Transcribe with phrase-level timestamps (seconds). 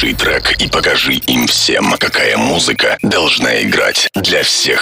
[0.00, 4.79] Запиши трек и покажи им всем, какая музыка должна играть для всех.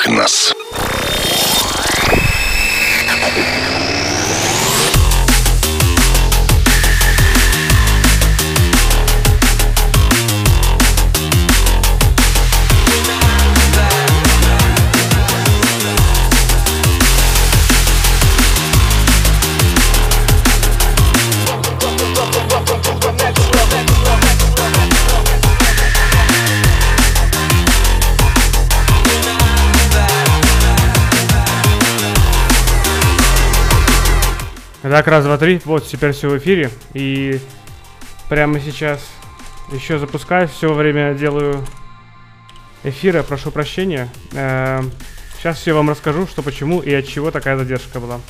[35.48, 36.70] Смотри, вот теперь все в эфире.
[36.92, 37.40] И
[38.28, 39.00] прямо сейчас
[39.72, 40.46] еще запускаю.
[40.46, 41.64] Все время делаю
[42.84, 44.10] эфира, прошу прощения.
[44.32, 44.92] Эм,
[45.38, 48.20] сейчас все вам расскажу, что почему и от чего такая задержка была.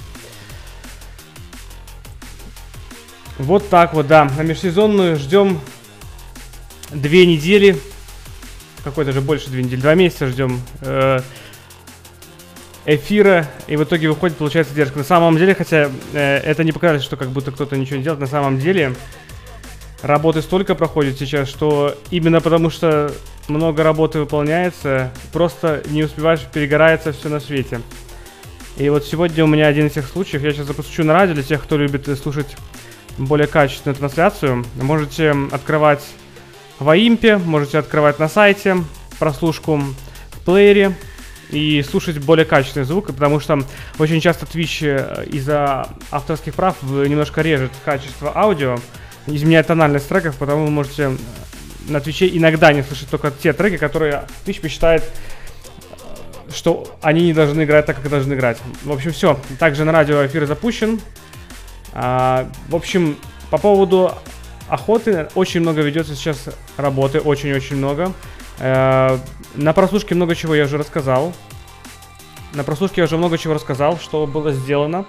[3.38, 4.26] Вот так вот, да.
[4.37, 5.61] На межсезонную ждем
[6.91, 7.81] две недели.
[8.85, 9.81] Какой-то же больше две недели.
[9.81, 10.61] Два месяца ждем.
[10.82, 11.23] Э
[12.88, 14.99] эфира, и в итоге выходит, получается, задержка.
[14.99, 18.20] На самом деле, хотя э, это не показывает, что как будто кто-то ничего не делает,
[18.20, 18.94] на самом деле
[20.02, 23.12] работы столько проходит сейчас, что именно потому что
[23.46, 27.82] много работы выполняется, просто не успеваешь, перегорается все на свете.
[28.79, 31.43] И вот сегодня у меня один из тех случаев, я сейчас запущу на радио для
[31.43, 32.56] тех, кто любит слушать
[33.19, 34.64] более качественную трансляцию.
[34.81, 36.05] Можете открывать
[36.79, 38.76] в Аимпе, можете открывать на сайте
[39.19, 39.82] прослушку
[40.31, 40.94] в плеере
[41.50, 43.61] и слушать более качественный звук, потому что
[43.99, 48.79] очень часто Twitch э, из-за авторских прав немножко режет качество аудио,
[49.27, 51.12] изменяет тональность треков, потому вы можете
[51.89, 57.33] на Твиче иногда не слышать только те треки, которые Twitch посчитает, э, что они не
[57.33, 58.59] должны играть так, как должны играть.
[58.85, 59.39] В общем, все.
[59.59, 61.00] Также на радио эфир запущен.
[61.95, 63.17] А, в общем,
[63.50, 64.12] по поводу
[64.69, 68.12] охоты очень много ведется сейчас работы, очень-очень много.
[68.61, 69.19] А,
[69.55, 71.33] на прослушке много чего я уже рассказал.
[72.55, 75.05] На прослушке я уже много чего рассказал, что было сделано.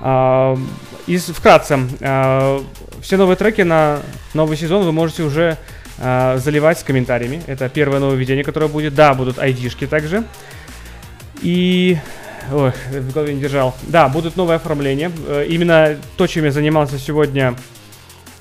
[0.00, 0.58] А,
[1.06, 2.62] и вкратце, а,
[3.00, 4.00] все новые треки на
[4.32, 5.56] новый сезон вы можете уже
[5.98, 7.42] а, заливать с комментариями.
[7.46, 8.94] Это первое нововведение, которое будет.
[8.94, 10.24] Да, будут айдишки также.
[11.42, 11.98] И...
[12.52, 13.74] Ой, в голове не держал.
[13.84, 15.10] Да, будут новые оформления.
[15.26, 17.54] Э, именно то, чем я занимался сегодня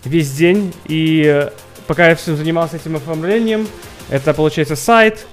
[0.04, 0.74] весь день.
[0.86, 1.48] И
[1.88, 3.66] пока я всем занимался этим оформлением,
[4.10, 5.26] это получается сайт,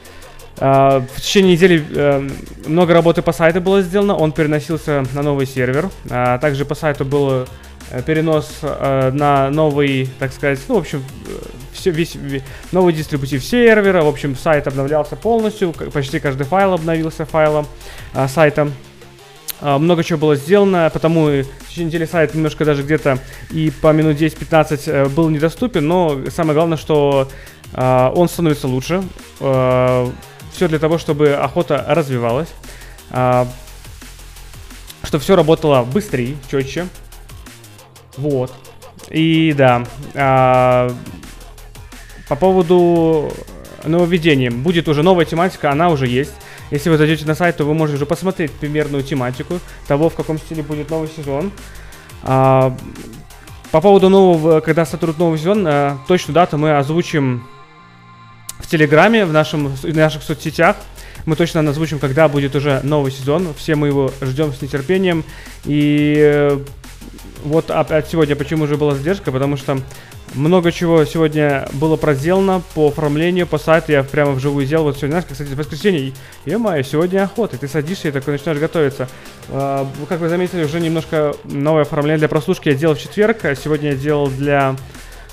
[0.60, 5.46] Uh, в течение недели uh, много работы по сайту было сделано, он переносился на новый
[5.46, 5.88] сервер.
[6.04, 7.46] Uh, также по сайту был
[7.90, 11.02] э, перенос э, на новый, так сказать, ну, в общем,
[11.72, 14.02] все, весь, весь новый дистрибутив сервера.
[14.02, 17.66] В общем, сайт обновлялся полностью, почти каждый файл обновился файлом
[18.28, 18.70] сайта.
[19.62, 23.18] Много чего было сделано, потому в течение недели сайт немножко даже где-то
[23.50, 27.28] и по минут 10-15 был недоступен, но самое главное, что
[27.72, 29.02] он становится лучше
[30.52, 32.48] все для того, чтобы охота развивалась,
[33.10, 33.46] а,
[35.02, 36.88] что все работало быстрее, четче.
[38.16, 38.52] Вот.
[39.08, 39.84] И да,
[40.14, 40.92] а,
[42.28, 43.32] по поводу
[43.84, 44.50] нововведения.
[44.50, 46.32] Будет уже новая тематика, она уже есть.
[46.70, 49.58] Если вы зайдете на сайт, то вы можете уже посмотреть примерную тематику
[49.88, 51.50] того, в каком стиле будет новый сезон.
[52.22, 52.76] А,
[53.70, 57.44] по поводу нового, когда стартует новый сезон, а, точную дату мы озвучим
[58.62, 60.76] в Телеграме, в, нашем, в наших соцсетях.
[61.26, 63.48] Мы точно озвучим, когда будет уже новый сезон.
[63.56, 65.24] Все мы его ждем с нетерпением.
[65.64, 66.58] И э,
[67.44, 69.78] вот опять сегодня почему же была задержка, потому что
[70.34, 73.92] много чего сегодня было проделано по оформлению, по сайту.
[73.92, 74.84] Я прямо вживую сделал.
[74.84, 76.12] Вот сегодня, знаешь, кстати, воскресенье.
[76.46, 77.58] Е-мое, сегодня охота.
[77.58, 79.08] Ты садишься и такой начинаешь готовиться.
[79.48, 83.44] А, как вы заметили, уже немножко новое оформление для прослушки я делал в четверг.
[83.44, 84.76] А сегодня я делал для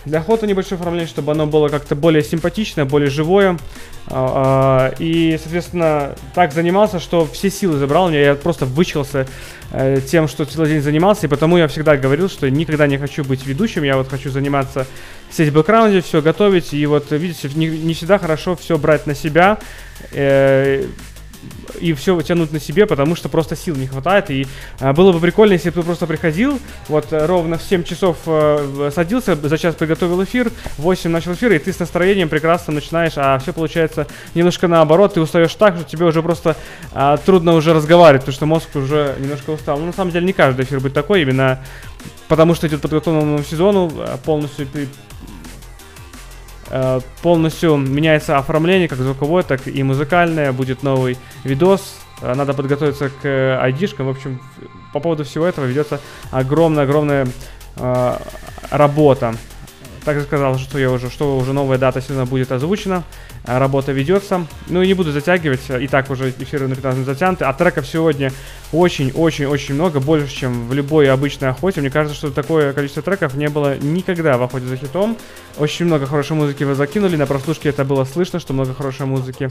[0.07, 3.57] для охоты небольшое оформление, чтобы оно было как-то более симпатичное, более живое.
[4.07, 8.21] А, а, и, соответственно, так занимался, что все силы забрал меня.
[8.21, 9.27] Я просто вычился
[9.71, 11.27] э, тем, что целый день занимался.
[11.27, 13.83] И потому я всегда говорил, что никогда не хочу быть ведущим.
[13.83, 14.87] Я вот хочу заниматься
[15.29, 16.73] сидеть в бэкграунде, все готовить.
[16.73, 19.59] И вот, видите, не, не всегда хорошо все брать на себя.
[21.73, 24.31] Э, и все тянуть на себе, потому что просто сил не хватает.
[24.31, 24.47] И
[24.79, 28.17] а, было бы прикольно, если бы ты просто приходил, вот э, ровно в 7 часов
[28.25, 32.73] а, садился, за час приготовил эфир, в 8 начал эфир, и ты с настроением прекрасно
[32.73, 36.55] начинаешь, а все получается немножко наоборот, ты устаешь так, что тебе уже просто
[36.93, 39.77] а, трудно уже разговаривать, потому что мозг уже немножко устал.
[39.77, 41.59] Ну, на самом деле, не каждый эфир будет такой, именно
[42.27, 43.91] потому что идет новому сезону,
[44.25, 44.85] полностью Э,
[47.21, 50.51] полностью меняется оформление, как звуковое, так и музыкальное.
[50.51, 51.97] Будет новый видос.
[52.21, 54.07] Э, надо подготовиться к айдишкам.
[54.07, 54.39] В общем,
[54.93, 55.99] по поводу всего этого ведется
[56.31, 57.27] огромная-огромная
[57.77, 58.17] э,
[58.71, 59.35] работа.
[60.07, 63.03] Также сказал, что я уже, что уже новая дата сезона будет озвучена.
[63.43, 64.47] А, работа ведется.
[64.67, 67.43] Ну и не буду затягивать, и так уже эфиры на 15 минут затянуты.
[67.43, 68.31] А треков сегодня
[68.71, 71.81] очень-очень-очень много, больше, чем в любой обычной охоте.
[71.81, 75.17] Мне кажется, что такое количество треков не было никогда в охоте за хитом.
[75.57, 79.49] Очень много хорошей музыки вы закинули, на прослушке это было слышно, что много хорошей музыки.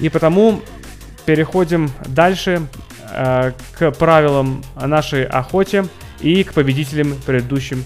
[0.00, 0.62] И потому
[1.26, 2.66] переходим дальше
[3.12, 5.84] э, к правилам нашей охоте
[6.18, 7.84] и к победителям предыдущим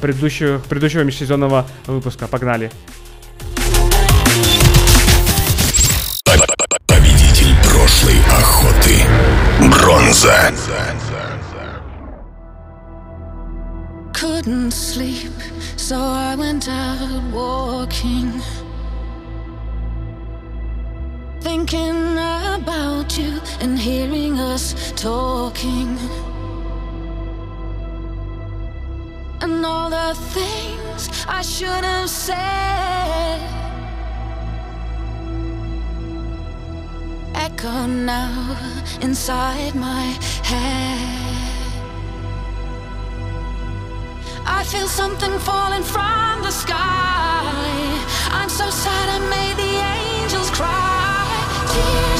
[0.00, 2.26] предыдущего, предыдущего межсезонного выпуска.
[2.26, 2.70] Погнали!
[7.84, 9.04] прошлой охоты.
[9.70, 10.52] Бронза.
[14.14, 15.32] Couldn't sleep,
[15.76, 18.40] so I went out walking.
[21.40, 25.98] Thinking about you and hearing us talking.
[29.44, 33.40] And all the things I should have said
[37.34, 38.56] echo now
[39.02, 40.04] inside my
[40.50, 41.74] head.
[44.46, 47.44] I feel something falling from the sky.
[48.30, 49.74] I'm so sad I made the
[50.22, 51.28] angels cry.
[51.70, 52.13] Tears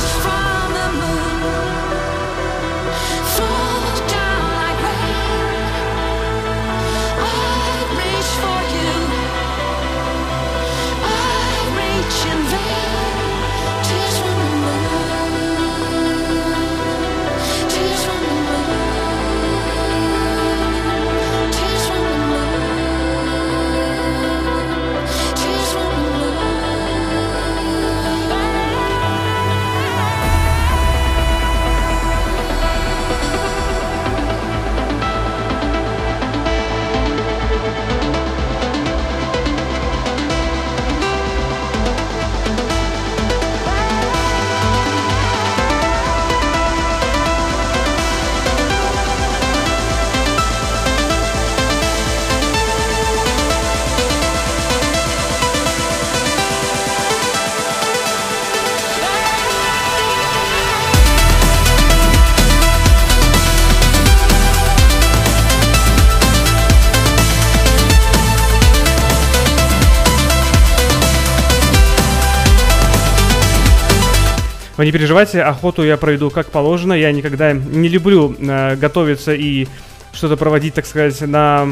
[74.77, 76.95] Вы не переживайте, охоту я проведу как положено.
[76.95, 79.69] Я никогда не люблю э, готовиться и
[80.13, 81.69] что-то проводить, так сказать, на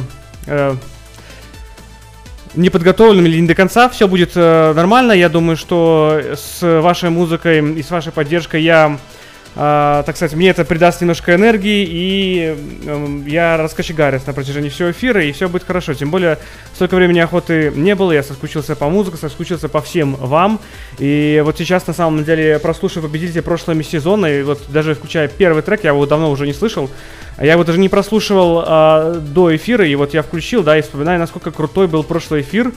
[0.47, 0.77] э,
[2.55, 3.89] неподготовленным или не до конца.
[3.89, 5.13] Все будет э, нормально.
[5.13, 8.99] Я думаю, что с вашей музыкой и с вашей поддержкой я
[9.55, 12.57] а, так сказать, мне это придаст немножко энергии, и
[12.87, 15.93] э, я раскочегарюсь на протяжении всего эфира, и все будет хорошо.
[15.93, 16.39] Тем более,
[16.75, 20.59] столько времени охоты не было, я соскучился по музыке, соскучился по всем вам.
[20.99, 25.63] И вот сейчас, на самом деле, прослушав победителей прошлого сезона, и вот даже включая первый
[25.63, 26.89] трек, я его давно уже не слышал,
[27.39, 31.19] я его даже не прослушивал а, до эфира, и вот я включил, да, и вспоминаю,
[31.19, 32.73] насколько крутой был прошлый эфир,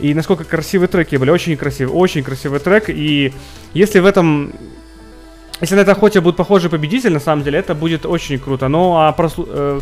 [0.00, 3.32] и насколько красивые треки были, очень красивый, очень красивый трек, и
[3.74, 4.52] если в этом
[5.60, 8.68] если на этой охоте будет похожий победитель, на самом деле, это будет очень круто.
[8.68, 9.46] Но а прослу...
[9.48, 9.80] э,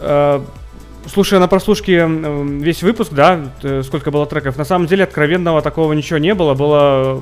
[0.00, 0.40] э,
[1.06, 5.92] слушая на прослушке весь выпуск, да, э, сколько было треков, на самом деле откровенного такого
[5.92, 6.54] ничего не было.
[6.54, 7.20] Была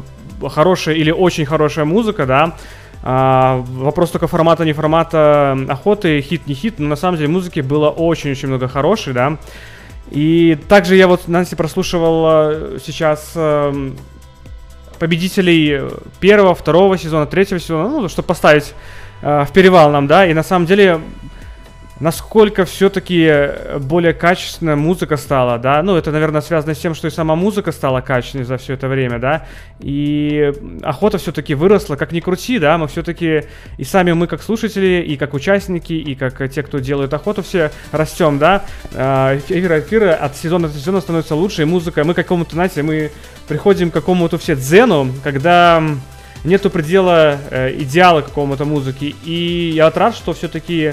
[0.49, 2.57] хорошая или очень хорошая музыка, да.
[3.03, 7.61] А, вопрос только формата, не формата охоты, хит, не хит, но на самом деле музыки
[7.61, 9.39] было очень-очень много хорошей, да.
[10.11, 13.91] И также я вот, Нанси, прослушивал э, сейчас э,
[14.97, 18.75] победителей первого, второго сезона, третьего сезона, ну, чтобы поставить
[19.23, 21.01] э, в перевал нам, да, и на самом деле
[22.01, 23.51] насколько все-таки
[23.81, 27.73] более качественная музыка стала, да, ну, это, наверное, связано с тем, что и сама музыка
[27.73, 29.47] стала качественной за все это время, да,
[29.81, 33.45] и охота все-таки выросла, как ни крути, да, мы все-таки,
[33.79, 37.71] и сами мы как слушатели, и как участники, и как те, кто делает охоту, все
[37.93, 42.53] растем, да, а, эфиры, эфиры от сезона до сезона становятся лучше, и музыка, мы какому-то,
[42.53, 43.11] знаете, мы
[43.49, 45.83] приходим к какому-то все дзену, когда
[46.45, 50.93] нету предела э, идеала какому-то музыки, и я рад, что все-таки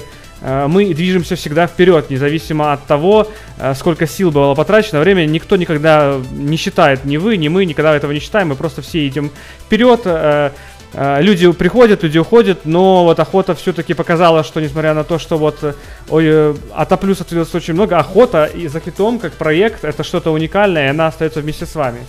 [0.68, 5.00] мы движемся всегда вперед, независимо от того, э, сколько сил было потрачено.
[5.00, 8.82] Время никто никогда не считает, ни вы, ни мы никогда этого не считаем, мы просто
[8.82, 9.30] все идем
[9.66, 10.02] вперед.
[10.04, 10.50] Э,
[11.20, 15.76] люди приходят, люди уходят, но вот охота все-таки показала, что несмотря на то, что вот
[16.08, 20.30] ой, от А плюс отвелось очень много, охота и за хитом как проект это что-то
[20.30, 22.00] уникальное, и она остается вместе с вами.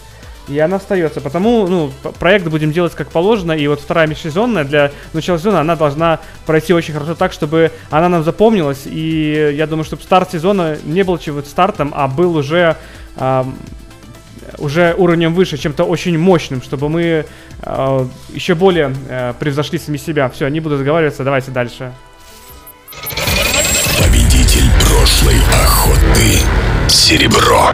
[0.47, 1.21] И она остается.
[1.21, 3.51] Потому, ну, проект будем делать как положено.
[3.51, 8.09] И вот вторая межсезонная для начала сезона, она должна пройти очень хорошо так, чтобы она
[8.09, 8.83] нам запомнилась.
[8.85, 12.77] И я думаю, чтобы старт сезона не был чего-то стартом, а был уже
[13.17, 13.47] а,
[14.57, 17.25] уже уровнем выше, чем-то очень мощным, чтобы мы
[17.61, 20.29] э, еще более э, превзошли сами себя.
[20.29, 21.93] Все, не буду заговариваться, давайте дальше.
[23.97, 26.39] Победитель прошлой охоты.
[26.87, 27.71] Серебро.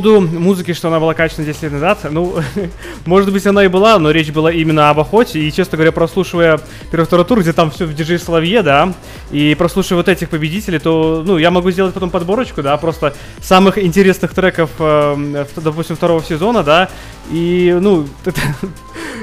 [0.00, 2.36] Поводу музыки, что она была качественна 10 лет назад, ну,
[3.06, 5.40] может быть, она и была, но речь была именно об охоте.
[5.40, 8.92] И, честно говоря, прослушивая первый тур, где там все в диджей Соловье, да,
[9.30, 13.78] и прослушивая вот этих победителей, то, ну, я могу сделать потом подборочку, да, просто самых
[13.78, 16.88] интересных треков, э, допустим, второго сезона, да,
[17.30, 18.40] и, ну, это,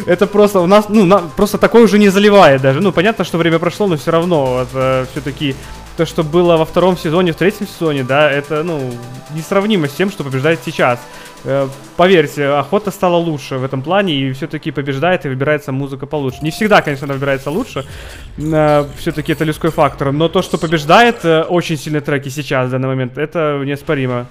[0.05, 2.81] это просто у нас, ну, на- просто такое уже не заливает даже.
[2.81, 5.55] Ну, понятно, что время прошло, но все равно, вот, все-таки
[5.97, 8.93] то, что было во втором сезоне, в третьем сезоне, да, это, ну,
[9.33, 10.99] несравнимо с тем, что побеждает сейчас.
[11.43, 16.39] Э, Поверьте, охота стала лучше в этом плане, и все-таки побеждает и выбирается музыка получше.
[16.41, 17.85] Не всегда, конечно, она выбирается лучше,
[18.37, 22.87] все-таки это людской фактор, но то, что побеждает э, очень сильные треки сейчас, в данный
[22.89, 24.27] момент, это неоспоримо.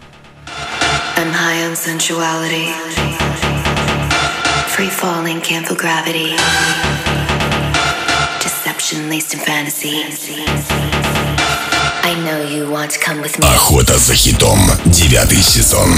[8.44, 10.93] Deception laced in fantasy.
[13.42, 14.58] Охота за хитом.
[14.84, 15.88] Девятый сезон.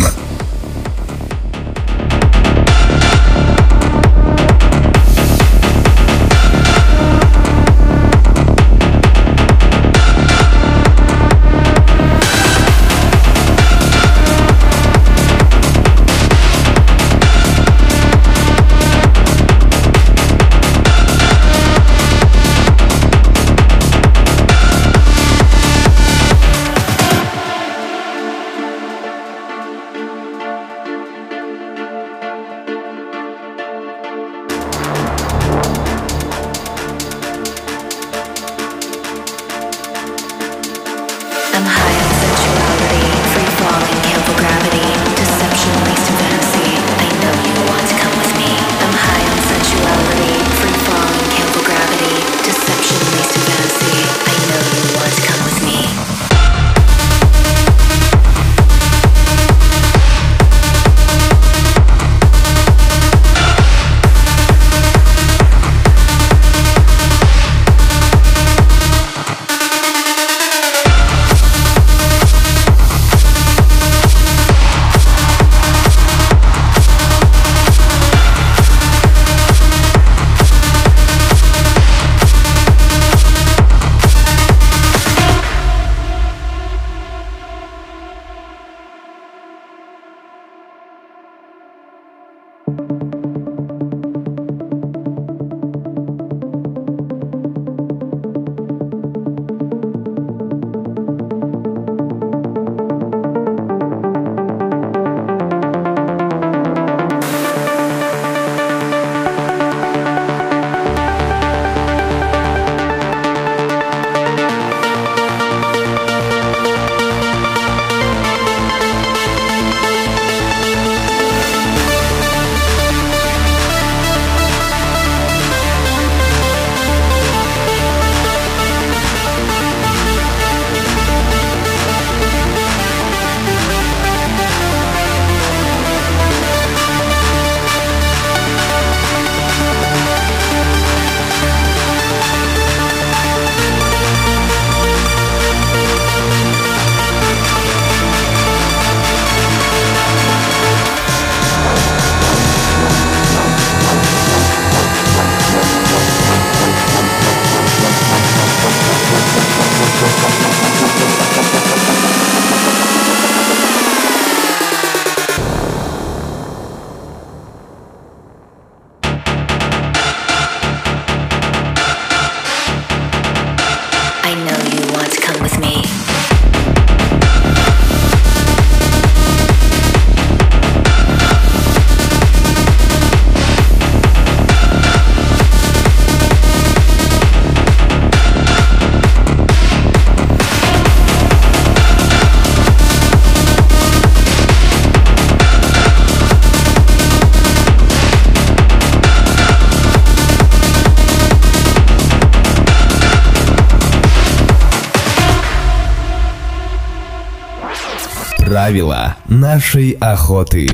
[208.77, 210.69] Правила нашей охоты.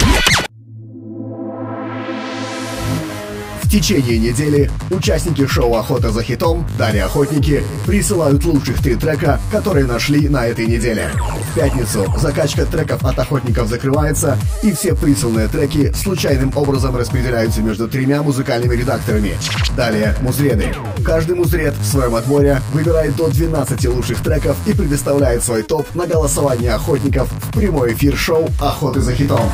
[3.73, 10.29] течение недели участники шоу «Охота за хитом» Далее Охотники присылают лучших три трека, которые нашли
[10.29, 11.11] на этой неделе.
[11.51, 17.89] В пятницу закачка треков от охотников закрывается, и все присланные треки случайным образом распределяются между
[17.89, 19.33] тремя музыкальными редакторами.
[19.75, 20.75] Далее музреды.
[21.03, 26.07] Каждый музред в своем отборе выбирает до 12 лучших треков и предоставляет свой топ на
[26.07, 29.51] голосование охотников в прямой эфир шоу «Охоты за хитом».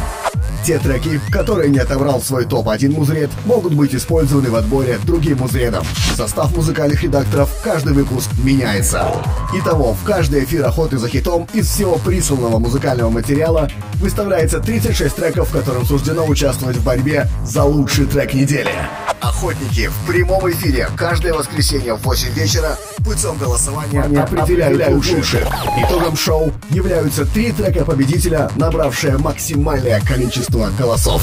[0.65, 5.85] Те треки, которые не отобрал свой топ-1 музред, могут быть использованы в отборе другим музредом.
[6.17, 9.07] Состав музыкальных редакторов каждый выпуск меняется.
[9.55, 15.51] Итого, в каждый эфир охоты за хитом из всего присланного музыкального материала выставляется 36 треков,
[15.51, 18.75] которым суждено участвовать в борьбе за лучший трек недели.
[19.21, 25.47] Охотники в прямом эфире каждое воскресенье в 8 вечера путем голосования определяют лучших.
[25.85, 31.23] Итогом шоу являются три трека победителя, набравшие максимальное количество голосов.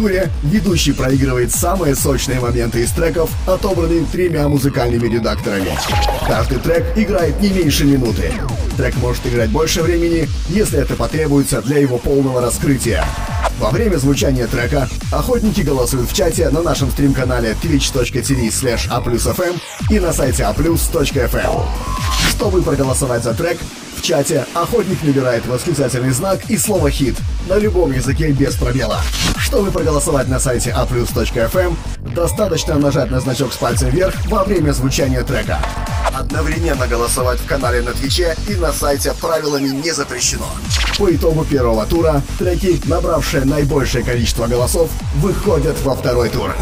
[0.00, 5.76] Туре ведущий проигрывает самые сочные моменты из треков, отобранные тремя музыкальными редакторами.
[6.26, 8.32] Каждый трек играет не меньше минуты.
[8.78, 13.04] Трек может играть больше времени, если это потребуется для его полного раскрытия.
[13.58, 19.60] Во время звучания трека охотники голосуют в чате на нашем стрим-канале twitch.tv slash a+fm
[19.90, 21.62] и на сайте a+.fm.
[22.30, 23.58] Чтобы проголосовать за трек,
[23.98, 27.16] в чате охотник набирает восклицательный знак и слово «хит»
[27.50, 29.02] на любом языке без пробела.
[29.50, 31.76] Чтобы проголосовать на сайте a+.fm,
[32.14, 35.58] достаточно нажать на значок с пальцем вверх во время звучания трека.
[36.14, 40.46] Одновременно голосовать в канале на Твиче и на сайте правилами не запрещено.
[40.96, 46.54] По итогу первого тура треки, набравшие наибольшее количество голосов, выходят во второй тур.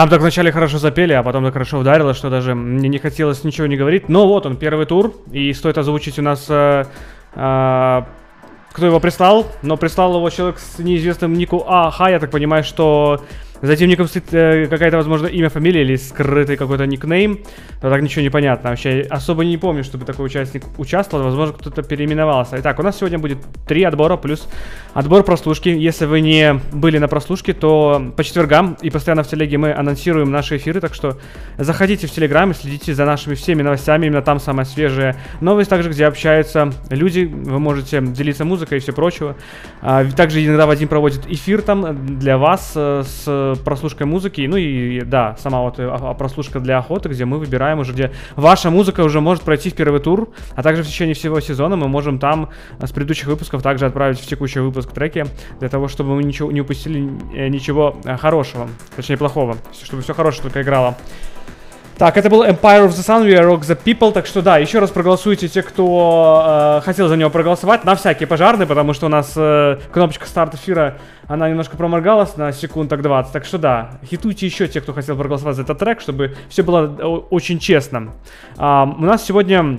[0.00, 3.44] Там так вначале хорошо запели, а потом так хорошо ударило, что даже мне не хотелось
[3.44, 4.08] ничего не говорить.
[4.08, 6.86] Но вот он, первый тур, и стоит озвучить у нас э,
[7.34, 8.02] э,
[8.72, 13.22] кто его прислал, но прислал его человек с неизвестным нику АХ, я так понимаю, что
[13.60, 17.40] за этим ником стоит э, какая-то, возможно, имя, фамилия или скрытый какой-то никнейм,
[17.82, 18.70] но так ничего не понятно.
[18.70, 22.56] Вообще особо не помню, чтобы такой участник участвовал, возможно, кто-то переименовался.
[22.60, 24.48] Итак, у нас сегодня будет три отбора плюс
[24.94, 25.68] отбор прослушки.
[25.68, 30.30] Если вы не были на прослушке, то по четвергам и постоянно в телеге мы анонсируем
[30.30, 31.18] наши эфиры, так что
[31.58, 35.90] заходите в телеграм и следите за нашими всеми новостями, именно там самая свежая новость, также
[35.90, 39.36] где общаются люди, вы можете делиться музыкой и все прочего.
[39.80, 45.00] А, Также иногда Вадим проводит эфир там для вас э, с прослушкой музыки, ну и
[45.02, 48.70] да, сама вот э, а- а прослушка для охоты, где мы выбираем уже, где ваша
[48.70, 52.18] музыка уже может пройти в первый тур, а также в течение всего сезона мы можем
[52.18, 55.26] там э, с предыдущих выпусков также отправить в текущий выпуск треки,
[55.58, 60.14] для того, чтобы мы ничего не упустили э, ничего э, хорошего, точнее плохого, чтобы все
[60.14, 60.96] хорошее только играло.
[62.00, 64.10] Так, это был Empire of the Sun, We Rock the People.
[64.12, 68.24] Так что да, еще раз проголосуйте те, кто э, хотел за него проголосовать, на всякий
[68.24, 73.02] пожарный, потому что у нас э, кнопочка старт эфира, она немножко проморгалась на секунд так
[73.02, 73.30] 20.
[73.34, 76.86] Так что да, хитуйте еще те, кто хотел проголосовать за этот трек, чтобы все было
[76.86, 78.12] о- очень честно.
[78.56, 79.78] А, у нас сегодня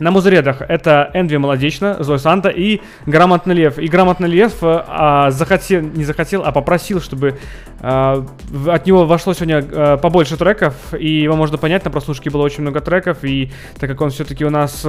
[0.00, 3.78] на музыредах это Энви Молодечно, Зой Санта и Грамотный Лев.
[3.78, 7.38] И Грамотный Лев э, а, захотел, не захотел, а попросил, чтобы
[7.80, 8.26] а,
[8.66, 10.74] от него вошло сегодня э, побольше треков.
[10.98, 13.18] И его можно понять, на прослушке было очень много треков.
[13.24, 14.84] И так как он все-таки у нас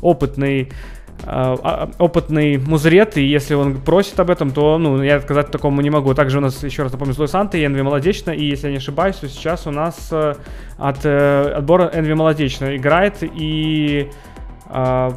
[0.00, 5.50] опытный а, а, опытный музрет, и если он просит об этом, то, ну, я отказать
[5.52, 6.14] такому не могу.
[6.14, 8.78] Также у нас, еще раз напомню, Злой Санта и Энви Молодечно, и если я не
[8.78, 10.34] ошибаюсь, то сейчас у нас э,
[10.78, 14.10] от э, отбора Энви Молодечно играет, и...
[14.66, 15.16] а,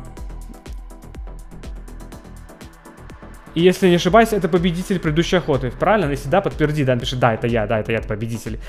[3.56, 5.72] И если не ошибаюсь, это победитель предыдущей охоты.
[5.72, 6.12] Правильно?
[6.12, 8.60] Если да, подтверди, да, напиши, да, это я, да, это я, это победитель.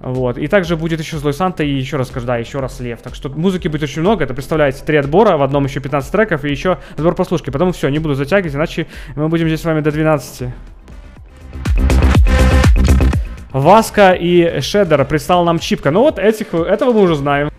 [0.00, 0.36] Вот.
[0.36, 3.00] И также будет еще Злой Санта и еще раз да, еще раз Лев.
[3.00, 4.24] Так что музыки будет очень много.
[4.24, 7.50] Это представляете три отбора, в одном еще 15 треков и еще отбор прослушки.
[7.50, 10.48] Потом все, не буду затягивать, иначе мы будем здесь с вами до 12.
[13.52, 15.90] Васка и Шедер прислал нам чипка.
[15.90, 17.50] Ну вот этих, этого мы уже знаем.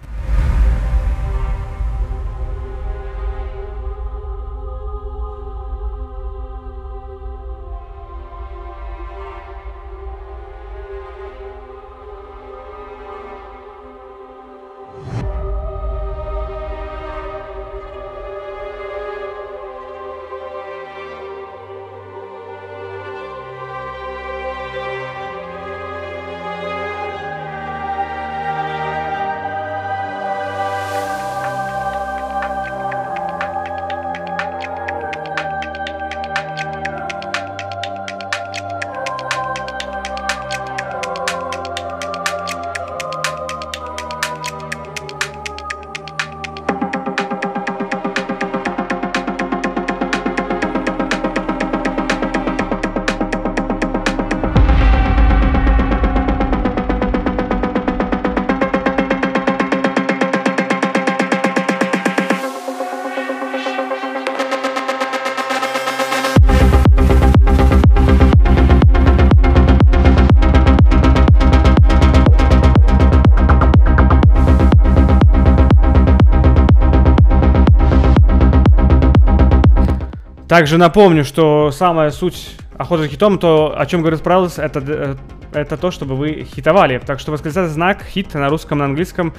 [80.47, 85.15] Также напомню, что самая суть охоты за хитом, то, о чем говорит Прайлс, это, э,
[85.51, 87.01] это то, чтобы вы хитовали.
[87.05, 89.33] Так что восклицать знак хит на русском, на английском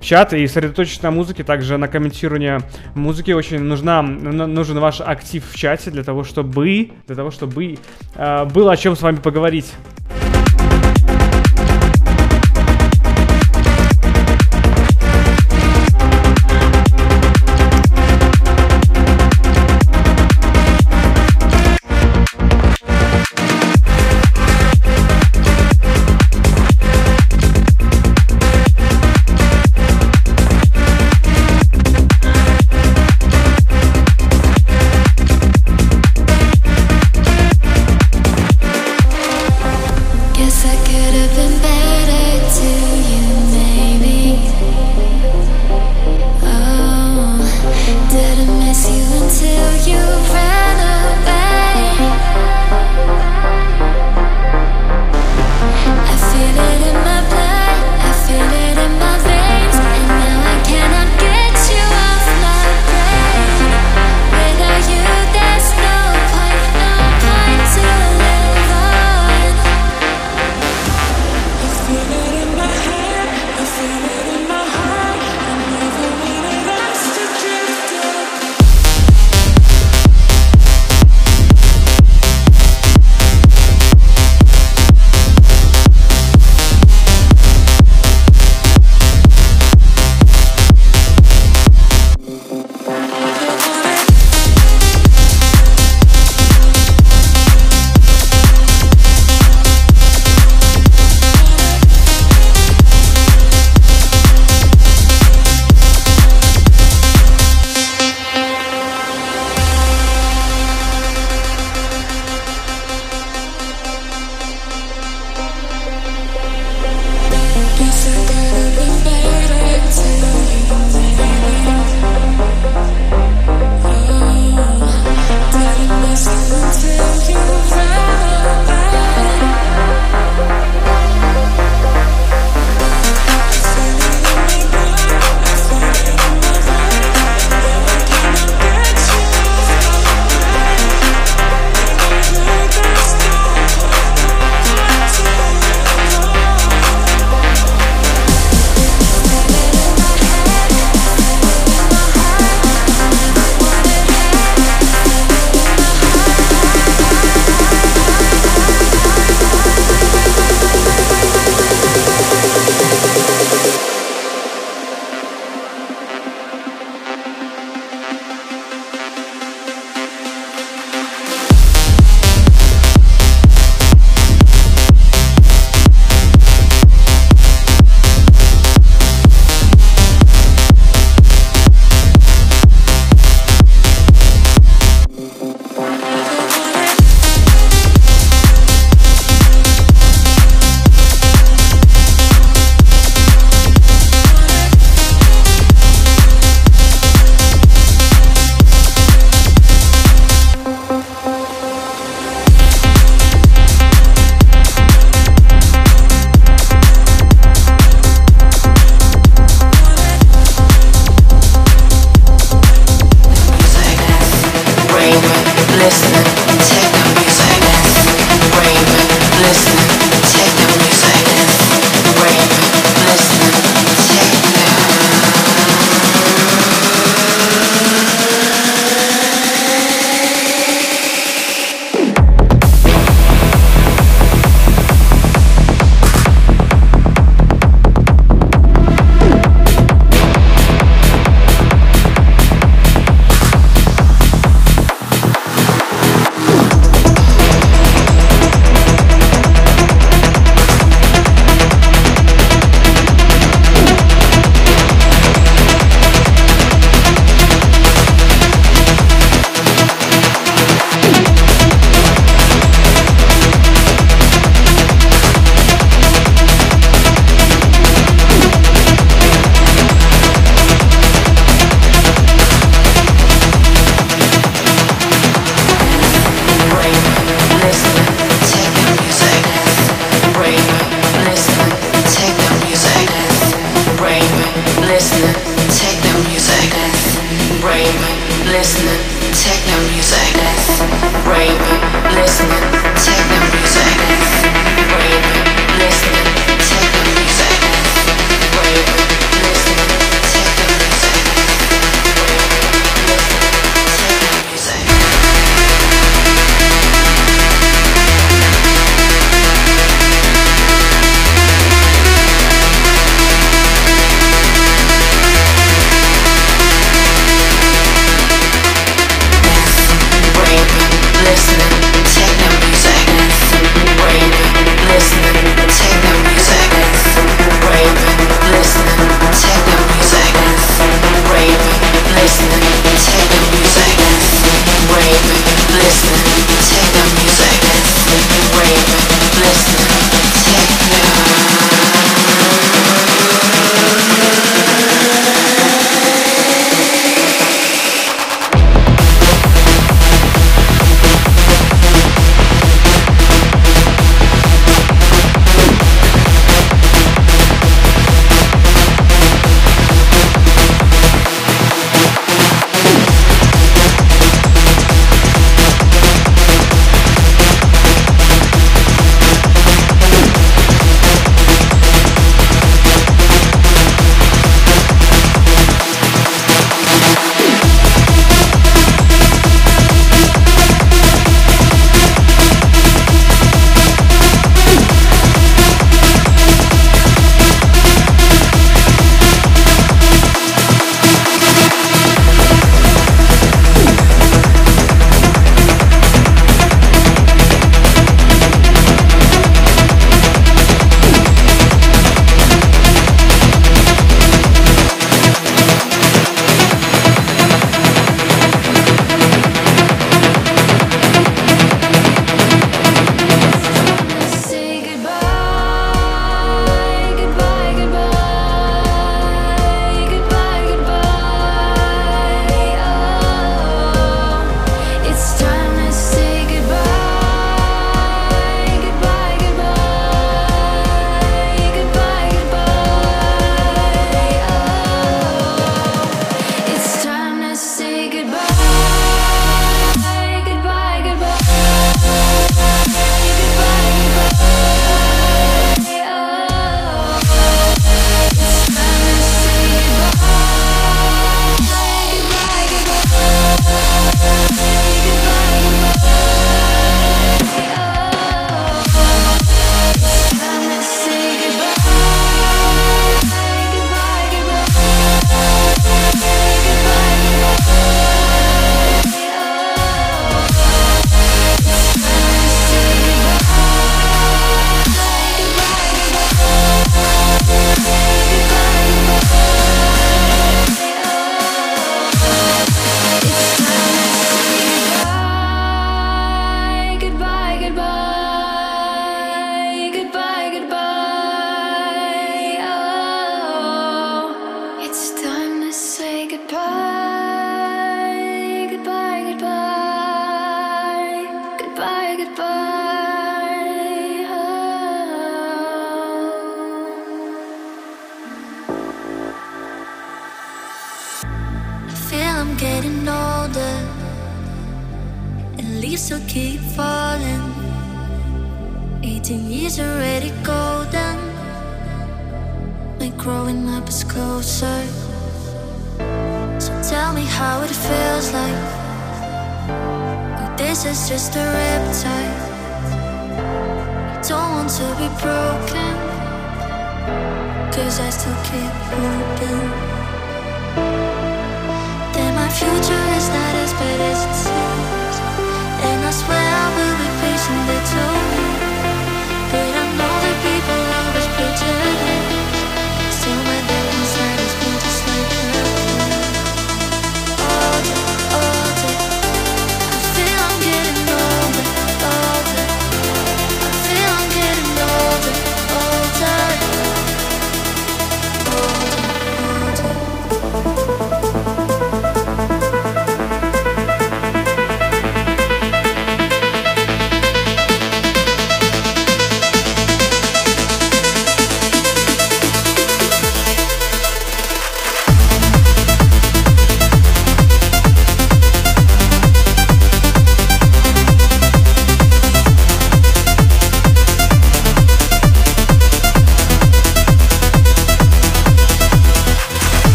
[0.00, 2.60] в чат и сосредоточить на музыке, также на комментировании
[2.94, 3.32] музыки.
[3.32, 7.76] Очень нужна, нужен ваш актив в чате для того, чтобы, для того, чтобы
[8.14, 9.70] э, было о чем с вами поговорить.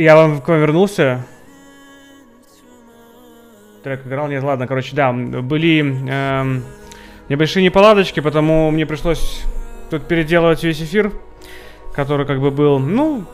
[0.00, 1.26] Я вам к вам вернулся.
[3.82, 6.64] Трек играл, нет, ладно, короче, да, были эм,
[7.28, 9.42] небольшие неполадочки, потому мне пришлось
[9.90, 11.12] тут переделывать весь эфир,
[11.94, 13.24] который как бы был, ну,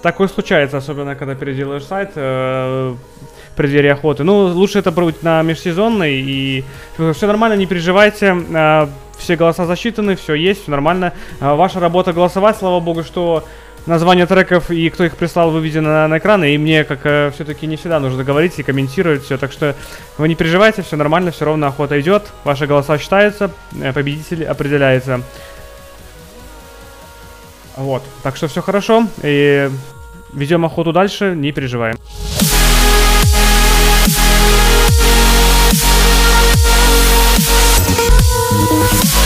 [0.00, 2.94] такое случается, особенно когда переделаешь сайт э,
[3.52, 4.22] в преддверии охоты.
[4.22, 6.64] Ну, лучше это будет на межсезонной, и
[7.12, 8.86] все нормально, не переживайте, э,
[9.18, 11.12] все голоса засчитаны, все есть, все нормально.
[11.40, 13.44] Э, ваша работа голосовать, слава богу, что
[13.86, 16.54] Название треков и кто их прислал выведено на, на экраны.
[16.54, 19.74] И мне, как э, все-таки не всегда нужно говорить и комментировать все, так что
[20.18, 25.22] вы не переживайте, все нормально, все ровно охота идет, ваши голоса считаются, э, победитель определяется.
[27.76, 29.68] Вот, так что все хорошо, и
[30.32, 31.96] ведем охоту дальше, не переживаем.
[38.54, 39.21] Thank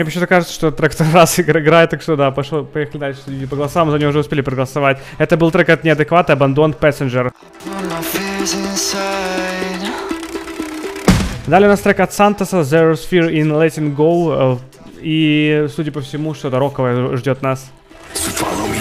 [0.00, 3.20] мне почему-то кажется, что трек раз играет, так что да, пошел, поехали дальше.
[3.26, 4.98] Люди по голосам за него уже успели проголосовать.
[5.18, 7.30] Это был трек от неадеквата Abandoned Passenger.
[11.46, 14.56] Далее у нас трек от Сантоса Zero Sphere in Letting Go.
[14.56, 14.58] Э,
[15.02, 17.70] и, судя по всему, что-то роковое ждет нас.
[18.14, 18.79] So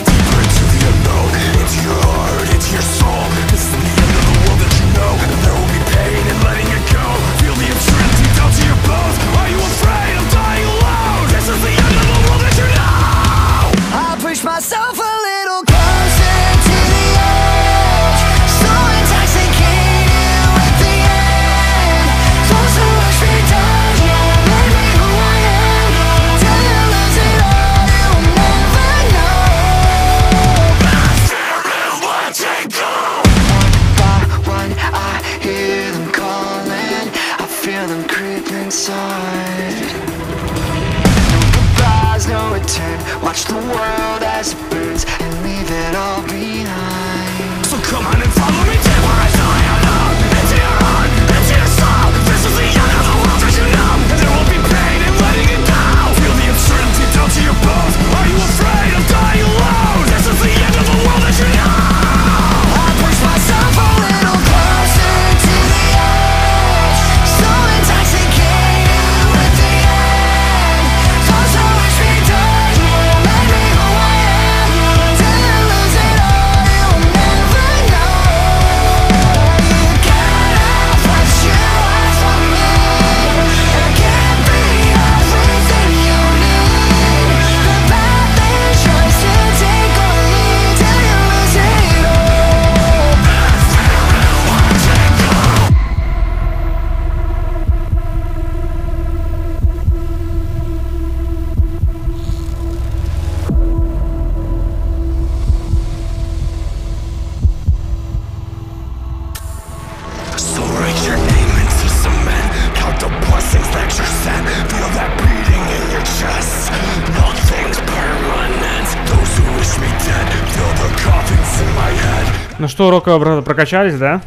[122.79, 124.21] что, урока прокачались, да?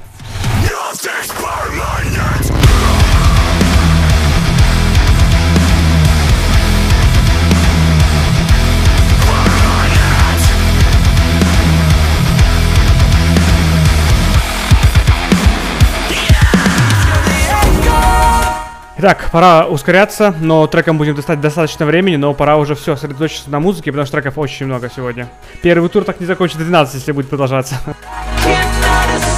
[18.98, 23.61] Итак, пора ускоряться, но треком будем достать достаточно времени, но пора уже все сосредоточиться на
[23.61, 25.26] музыке, потому что треков очень много сегодня.
[25.62, 27.76] Первый тур так не закончится 12, если будет продолжаться.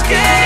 [0.05, 0.44] scared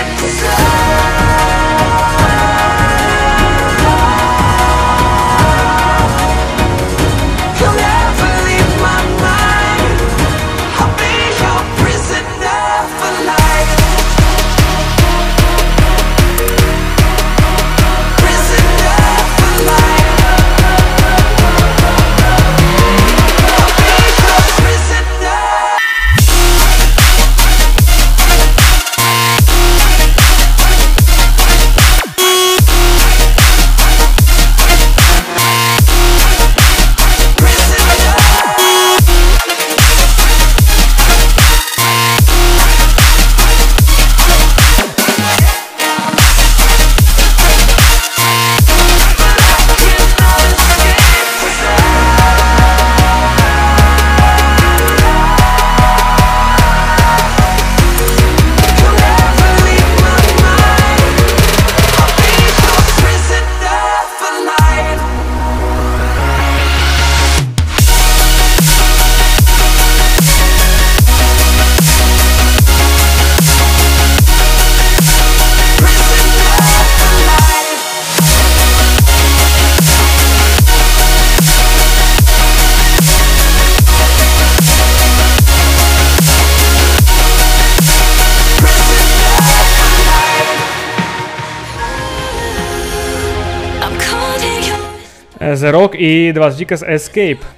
[95.58, 97.57] Zerok i dwa dzika Escape.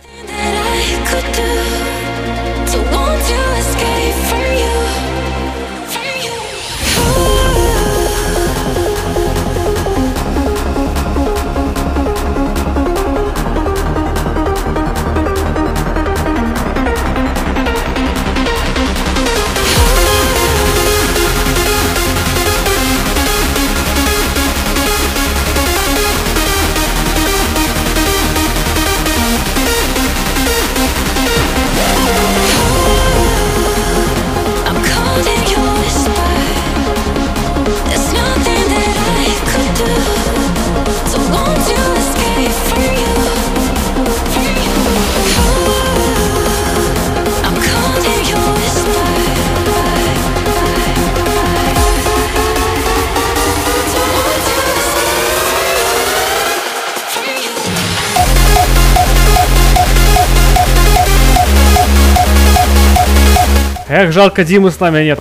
[64.10, 65.20] Жалко, Димы с нами нет.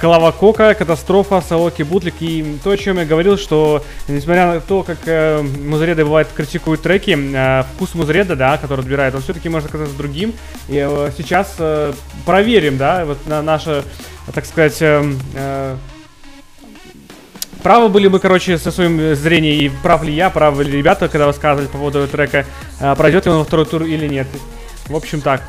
[0.00, 2.14] Клава Кока, катастрофа, Саоки Бутлик.
[2.20, 6.82] И то, о чем я говорил, что несмотря на то, как э, музыреды бывает критикуют
[6.82, 10.32] треки, э, вкус музыреда, да, который отбирает, он все-таки может оказаться другим.
[10.68, 11.92] И э, сейчас э,
[12.26, 13.84] проверим, да, вот на наше,
[14.34, 15.04] так сказать, э,
[15.34, 15.76] э,
[17.62, 21.26] Правы были мы, короче, со своим зрением, и прав ли я, правы ли ребята, когда
[21.26, 22.46] высказывали по поводу трека,
[22.80, 24.28] э, пройдет ли он во второй тур или нет.
[24.86, 25.42] В общем, так.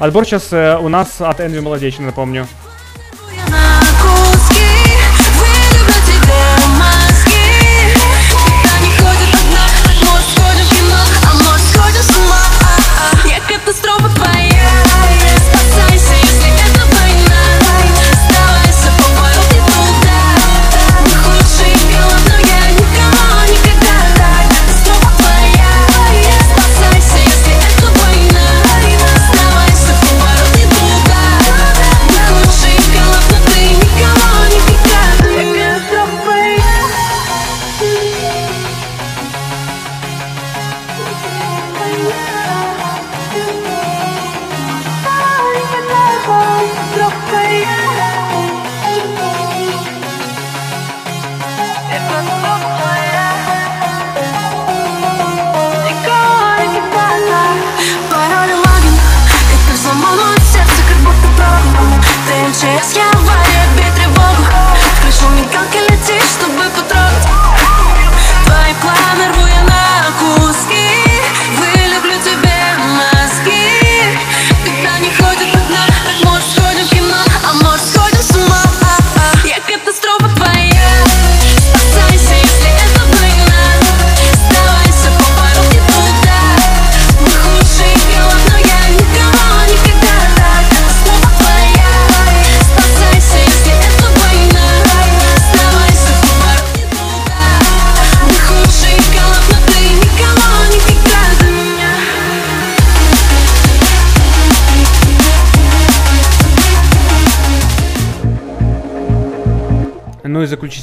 [0.00, 2.46] Отбор сейчас э, у нас от Энви Молодечина, напомню.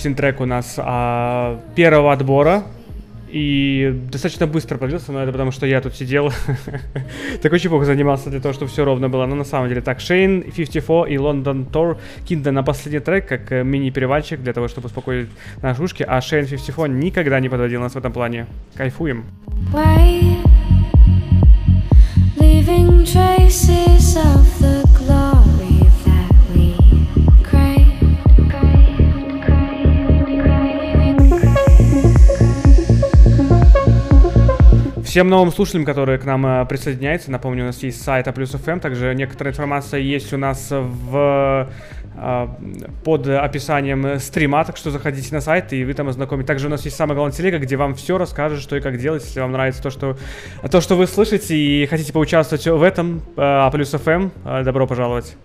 [0.02, 2.64] Заключительный трек у нас а, первого отбора.
[3.30, 6.34] И достаточно быстро продлился, но это потому, что я тут сидел.
[7.43, 9.28] так очень плохо занимался для того, чтобы все ровно было.
[9.28, 13.52] Но на самом деле так, Шейн, 54 и Лондон Тор Кинда на последний трек, как
[13.52, 15.30] э, мини-перевальчик для того, чтобы успокоить
[15.62, 16.04] наши ушки.
[16.08, 18.47] А Шейн 54 никогда не подводил нас в этом плане.
[18.76, 19.26] Кайфуем.
[19.72, 20.41] way,
[22.39, 24.91] leaving traces of the
[35.12, 38.51] Всем новым слушателям, которые к нам э, присоединяются, напомню, у нас есть сайт А плюс
[38.51, 41.70] ФМ, также некоторая информация есть у нас в
[42.16, 42.47] э,
[43.03, 46.47] под описанием стрима, так что заходите на сайт и вы там ознакомитесь.
[46.47, 49.22] Также у нас есть самая главная телега, где вам все расскажет, что и как делать,
[49.26, 50.16] если вам нравится то, что,
[50.72, 54.30] то, что вы слышите и хотите поучаствовать в этом, э, А плюс ФМ,
[54.64, 55.36] добро пожаловать.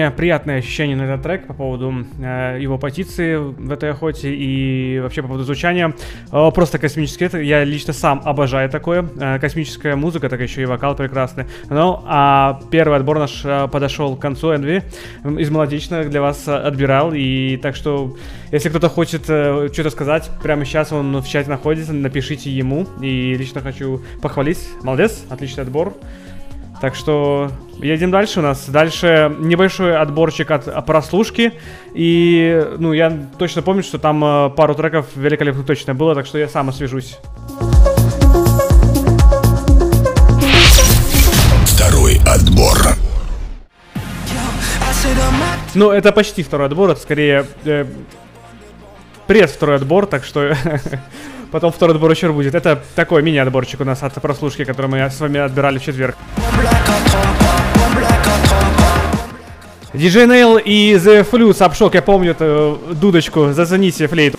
[0.00, 4.98] Меня приятные ощущения на этот трек по поводу э, его позиции в этой охоте и
[5.00, 5.94] вообще по поводу звучания.
[6.32, 9.06] Э, просто космический это я лично сам обожаю такое.
[9.20, 11.44] Э, космическая музыка, так еще и вокал прекрасный.
[11.68, 14.54] Ну, а первый отбор наш э, подошел к концу.
[14.54, 14.82] Энви
[15.24, 17.12] из мелодичных для вас э, отбирал.
[17.12, 18.16] И так что,
[18.52, 22.86] если кто-то хочет э, что-то сказать, прямо сейчас он в чате находится, напишите ему.
[23.02, 24.60] И лично хочу похвалить.
[24.82, 25.94] Молодец, отличный отбор.
[26.80, 28.66] Так что едем дальше у нас.
[28.66, 31.52] Дальше небольшой отборчик от а, прослушки.
[31.94, 36.38] И, ну, я точно помню, что там э, пару треков великолепно точно было, так что
[36.38, 37.18] я сам освежусь.
[41.66, 42.78] Второй отбор.
[45.74, 47.84] Ну, это почти второй отбор, это скорее э,
[49.26, 50.56] пресс второй отбор, так что
[51.52, 52.54] потом второй отбор еще будет.
[52.54, 56.16] Это такой мини-отборчик у нас от прослушки, который мы с вами отбирали в четверг.
[59.92, 64.38] DJ Nail и The Flute Subshock, я помню эту дудочку, зацените флейту.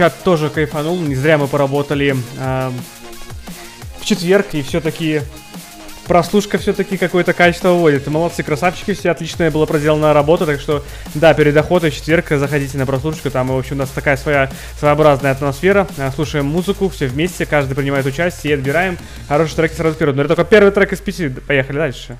[0.00, 2.70] Чат тоже кайфанул, не зря мы поработали э,
[4.00, 5.20] в четверг, и все-таки
[6.06, 8.06] прослушка все-таки какое-то качество выводит.
[8.06, 10.82] Молодцы, красавчики, все отличная была проделана работа, так что,
[11.14, 15.32] да, перед охотой четверг заходите на прослушку, там, в общем, у нас такая своя своеобразная
[15.32, 18.96] атмосфера, Э, слушаем музыку, все вместе, каждый принимает участие и отбираем
[19.28, 20.16] хорошие треки сразу вперед.
[20.16, 22.16] Но это только первый трек из пяти, поехали дальше.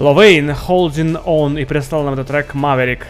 [0.00, 3.02] Ловейн, Holding On, и прислал нам этот трек Maverick.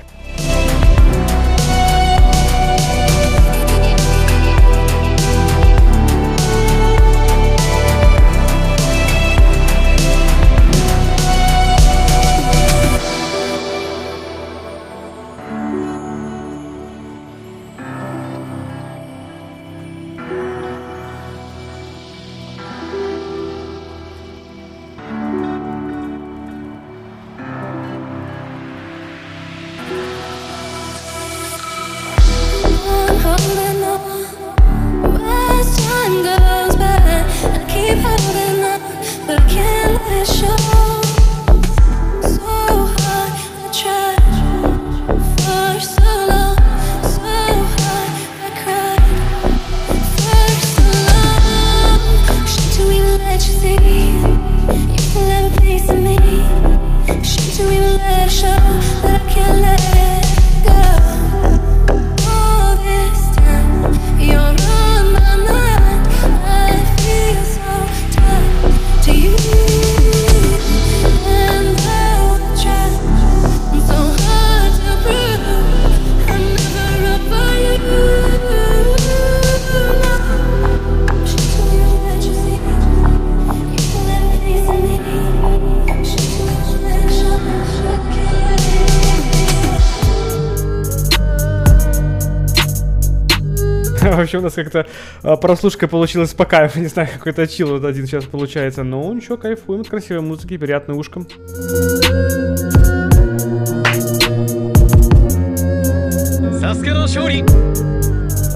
[94.65, 94.87] Как-то
[95.23, 98.83] а, прослушка получилась по кайфу, не знаю, какой-то чил вот один сейчас получается.
[98.83, 101.27] Ну, ничего, кайфуем от красивой музыки, приятной ушкам.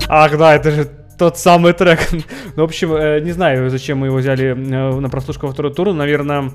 [0.09, 2.00] Ах, да, это же тот самый трек.
[2.57, 5.72] ну, в общем, э, не знаю, зачем мы его взяли э, на прослушку во второй
[5.72, 5.92] тур.
[5.92, 6.52] Наверное,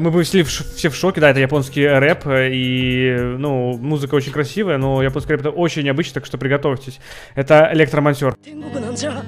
[0.00, 3.76] мы были все в, ш- все в шоке, да, это японский рэп, э, и, ну,
[3.78, 7.00] музыка очень красивая, но японский рэп это очень необычно, так что приготовьтесь.
[7.34, 8.34] Это электромонтер.
[8.42, 9.22] 天国なんじゃ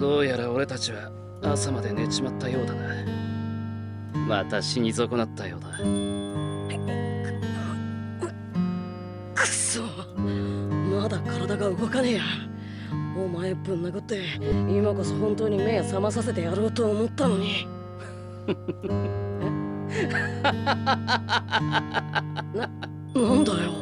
[0.00, 1.10] どうやら俺たちは
[1.42, 2.80] 朝まで寝ちまったようだな
[4.26, 5.68] また死に損なったようだ
[9.34, 9.82] くそ
[10.90, 12.22] まだ体が動かねえや
[13.16, 14.20] お前ぶん殴って
[14.70, 17.66] 今こそ本当に目覚まさせてやろうと思ったのに
[20.43, 20.51] な
[23.15, 23.73] なんだよ。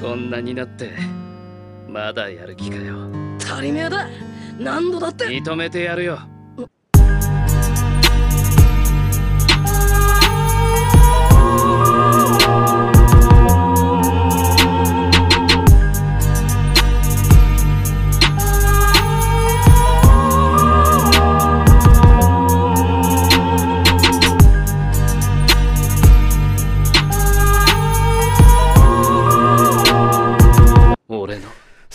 [0.00, 0.92] こんなになって
[1.88, 2.96] まだやる気かよ。
[3.38, 4.08] 足りねえだ。
[4.58, 5.26] 何度だって。
[5.26, 6.18] 認めてやるよ「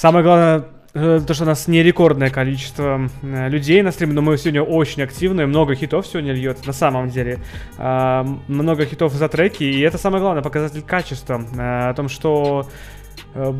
[0.04, 0.64] Самое главное,
[0.94, 4.62] э, то, что у нас не рекордное количество э, людей на стриме, но мы сегодня
[4.62, 7.38] очень активны, много хитов сегодня льет, на самом деле.
[7.78, 11.44] А, много хитов за треки, и это самое главное, показатель качества.
[11.54, 12.66] э, О том, что
[13.34, 13.52] э,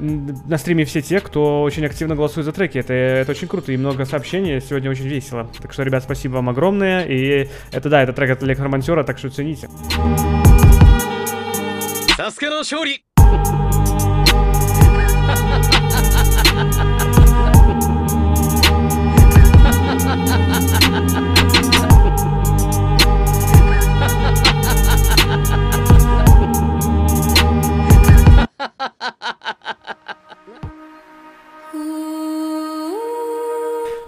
[0.00, 2.78] м, на стриме все те, кто очень активно голосует за треки.
[2.78, 4.60] Это, это очень круто и много сообщений.
[4.60, 5.50] Сегодня очень весело.
[5.60, 7.04] Так что, ребят, спасибо вам огромное.
[7.04, 9.68] И это, да, это трек от Электромонтера, так что цените.
[12.14, 13.04] サスケの勝利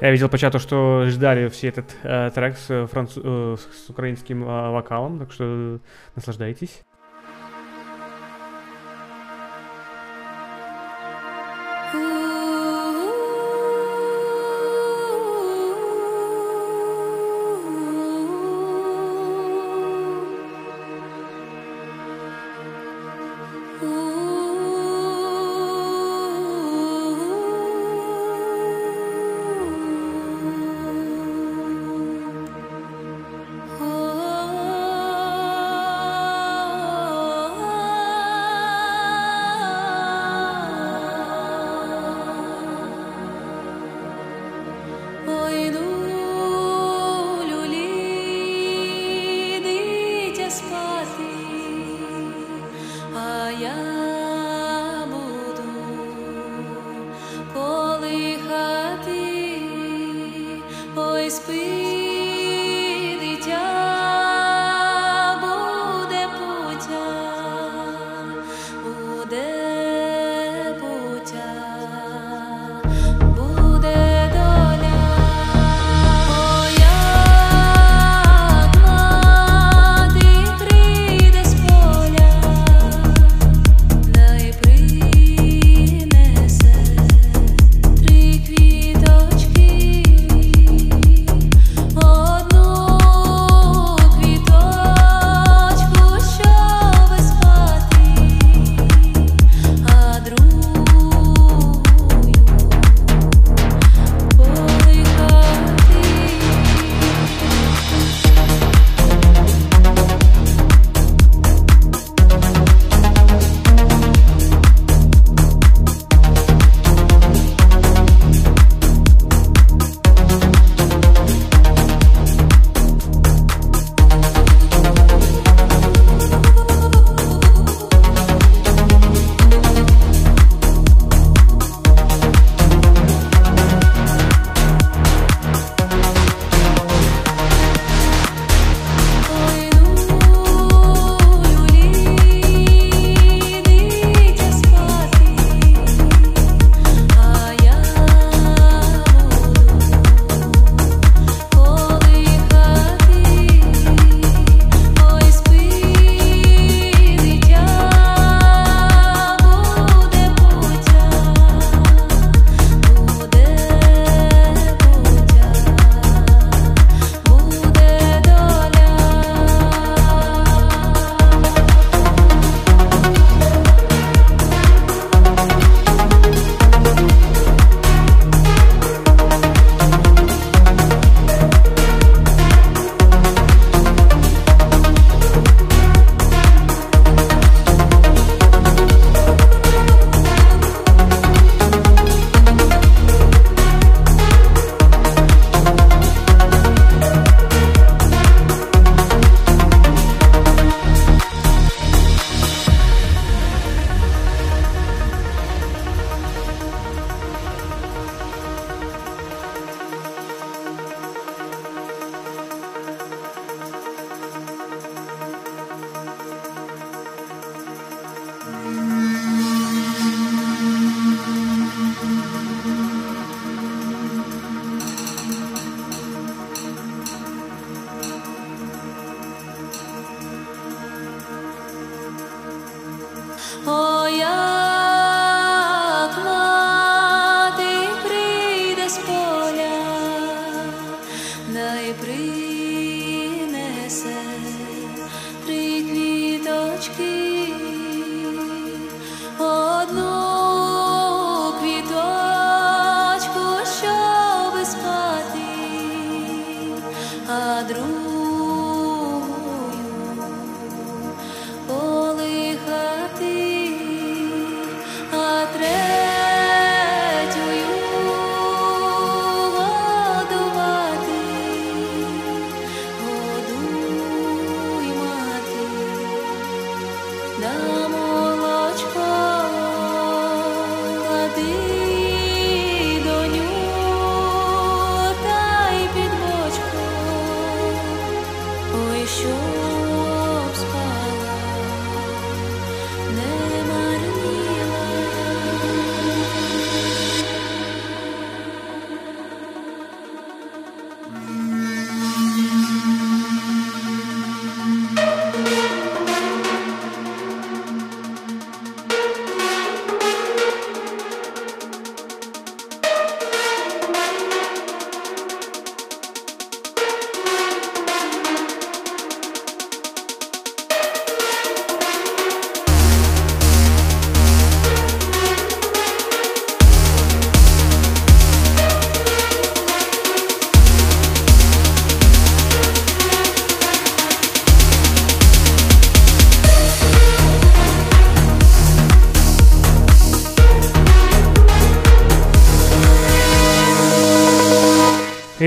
[0.02, 3.90] Я видел по чату, что ждали все этот э, трек с, э, францу- э, с
[3.90, 5.80] украинским э, вокалом, так что
[6.16, 6.84] наслаждайтесь.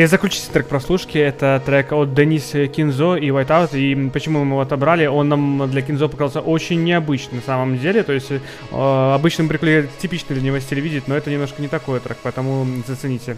[0.03, 3.79] И заключительный трек прослушки это трек от Дениса Кинзо и Whiteout.
[3.79, 5.07] И почему мы его отобрали?
[5.07, 8.03] Он нам для Кинзо показался очень необычным на самом деле.
[8.03, 8.41] То есть э,
[8.73, 12.66] обычно мы привыкли типичный для него стиль видеть, но это немножко не такой трек, поэтому
[12.85, 13.37] зацените.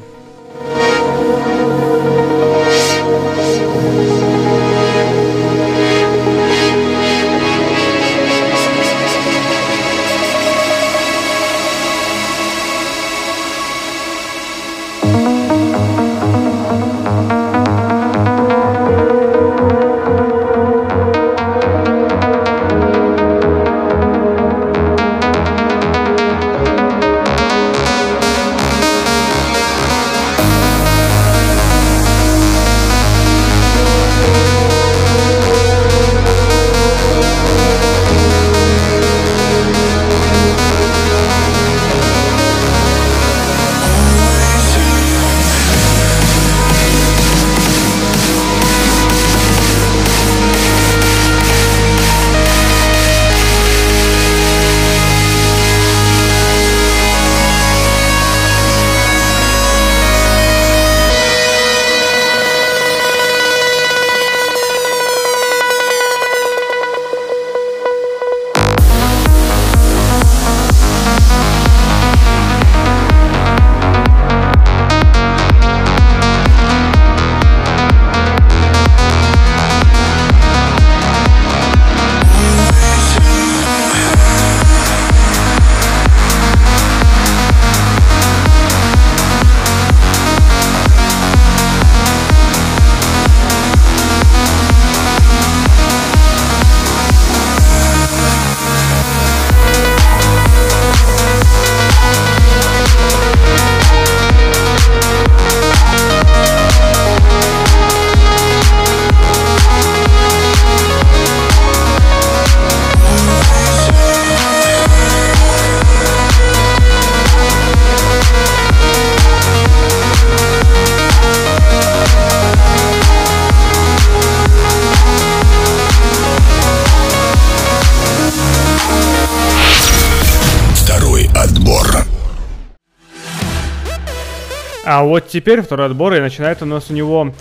[134.94, 137.34] А вот теперь второй отбор, и начинает у нас у него...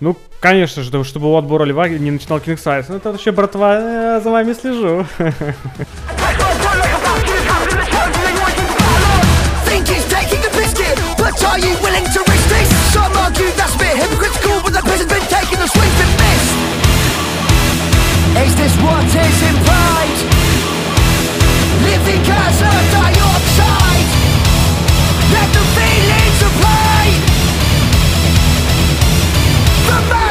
[0.00, 2.84] Ну, конечно же, чтобы- у отбора льва не начинал Size.
[2.90, 5.06] Ну, это вообще, братва, э, за вами слежу.
[25.34, 25.63] Let the
[26.06, 27.06] need to play.
[29.88, 30.23] The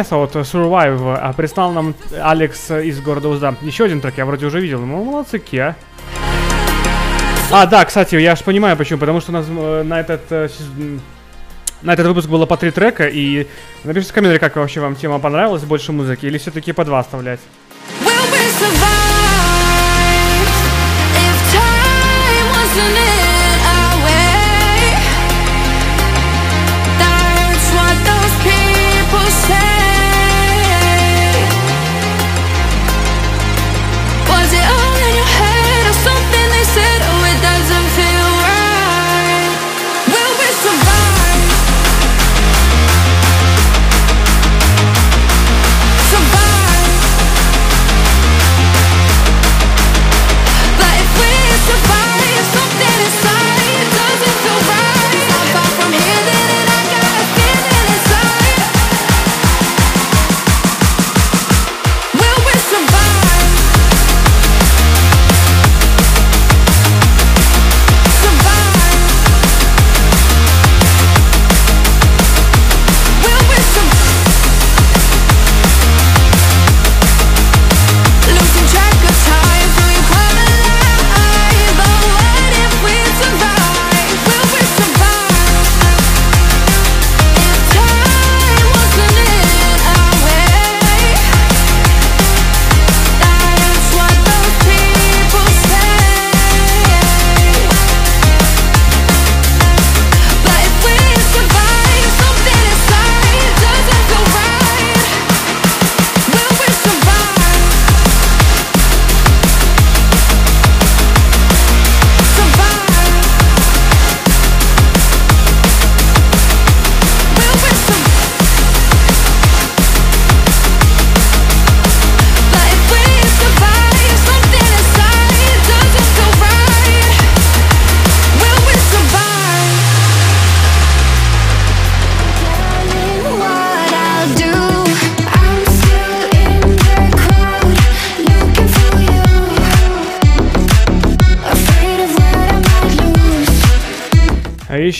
[0.00, 3.54] Место вот Survive а, прислал нам Алекс из города Узда.
[3.60, 4.80] Еще один трек я вроде уже видел.
[4.80, 5.74] Ну, молодцы, Ки,
[7.52, 8.98] А, да, кстати, я ж понимаю почему.
[8.98, 10.48] Потому что у нас э, на этот э,
[11.82, 13.08] на этот выпуск было по три трека.
[13.08, 13.46] И
[13.84, 17.40] напишите в комментариях, как вообще вам тема понравилась, больше музыки, или все-таки по два оставлять.
[18.02, 18.08] Will
[23.04, 23.09] we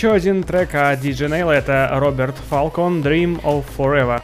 [0.00, 4.22] еще один трек от DJ Nail, это Роберт Фалкон, Dream of Forever.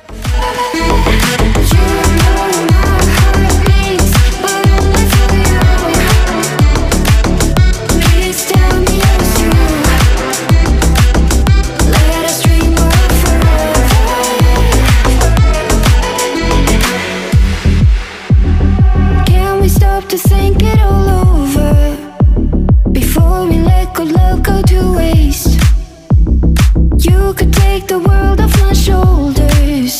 [27.80, 29.94] take the world off my shoulders.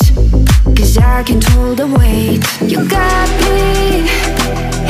[0.77, 2.41] Cause I hold the weight.
[2.73, 4.07] You got me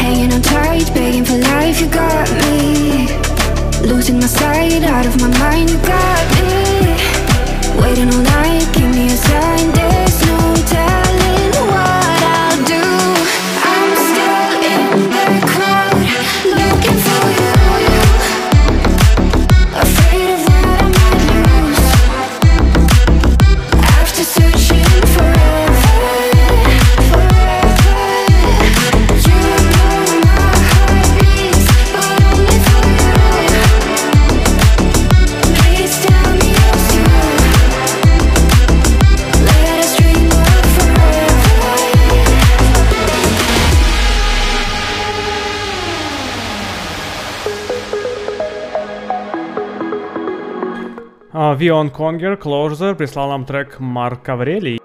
[0.03, 3.09] Hanging on tight, begging for life You got me.
[3.91, 6.53] Losing my sight, out of my mind You got me.
[7.81, 8.76] Waiting all night
[51.57, 54.79] Вион Конгер, Closure, прислал нам трек Марк Аврелий.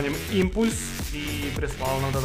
[0.00, 0.74] Названием «Импульс»
[1.12, 2.20] и прислал нам до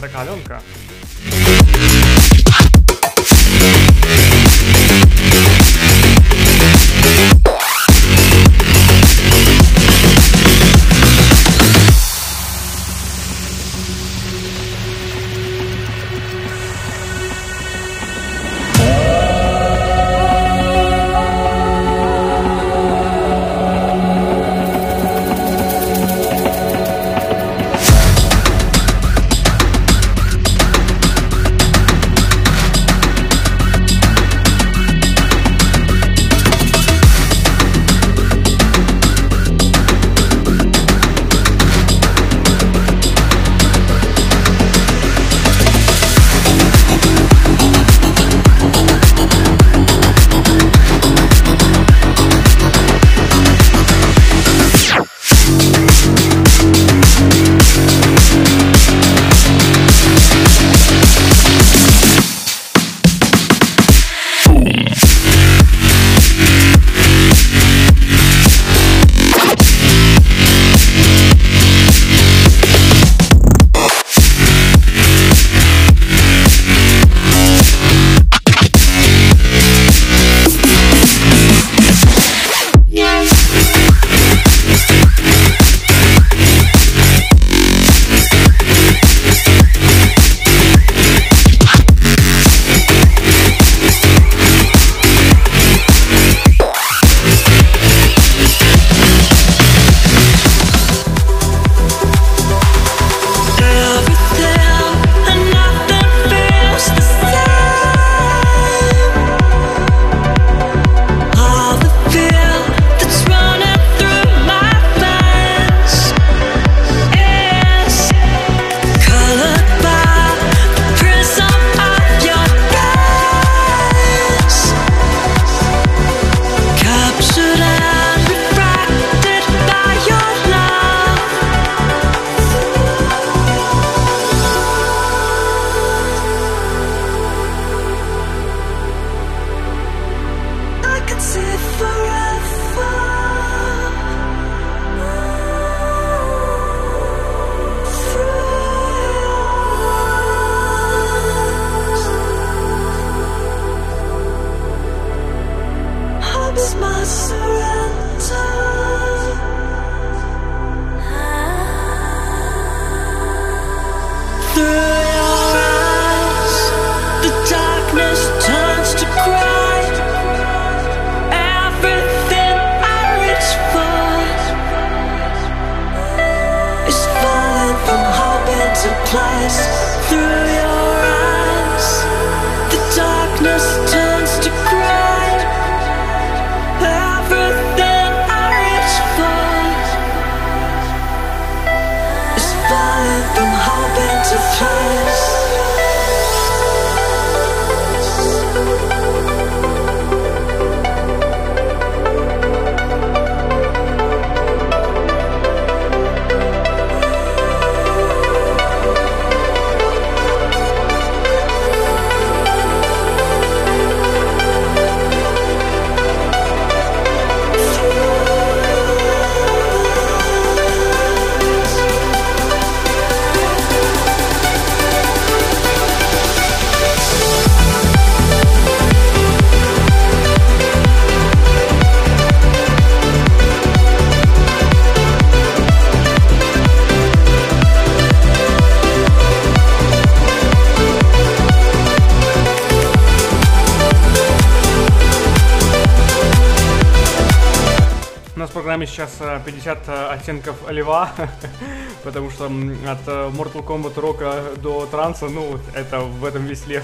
[250.26, 251.12] оттенков льва,
[252.04, 256.84] потому что от э, Mortal Kombat рока до транса, ну, это в этом весь лев.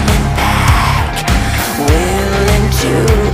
[2.83, 3.30] you.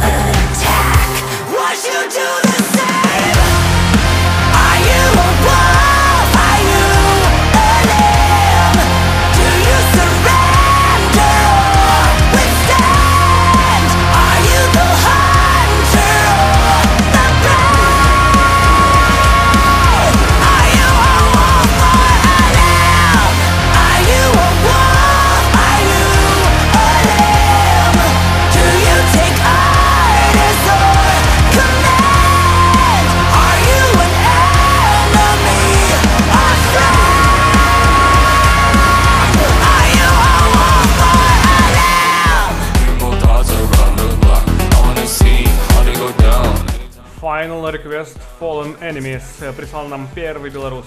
[48.88, 50.86] Enemies прислал нам первый белорус.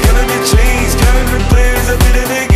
[0.00, 2.53] Gonna be chains, gonna be plays, I've been a nigga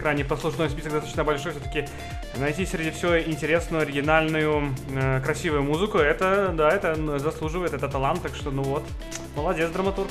[0.00, 1.86] экране послужной список достаточно большой, все-таки
[2.38, 8.34] найти среди всего интересную, оригинальную, э, красивую музыку, это, да, это заслуживает, это талант, так
[8.34, 8.84] что, ну вот,
[9.36, 10.08] молодец, драматург.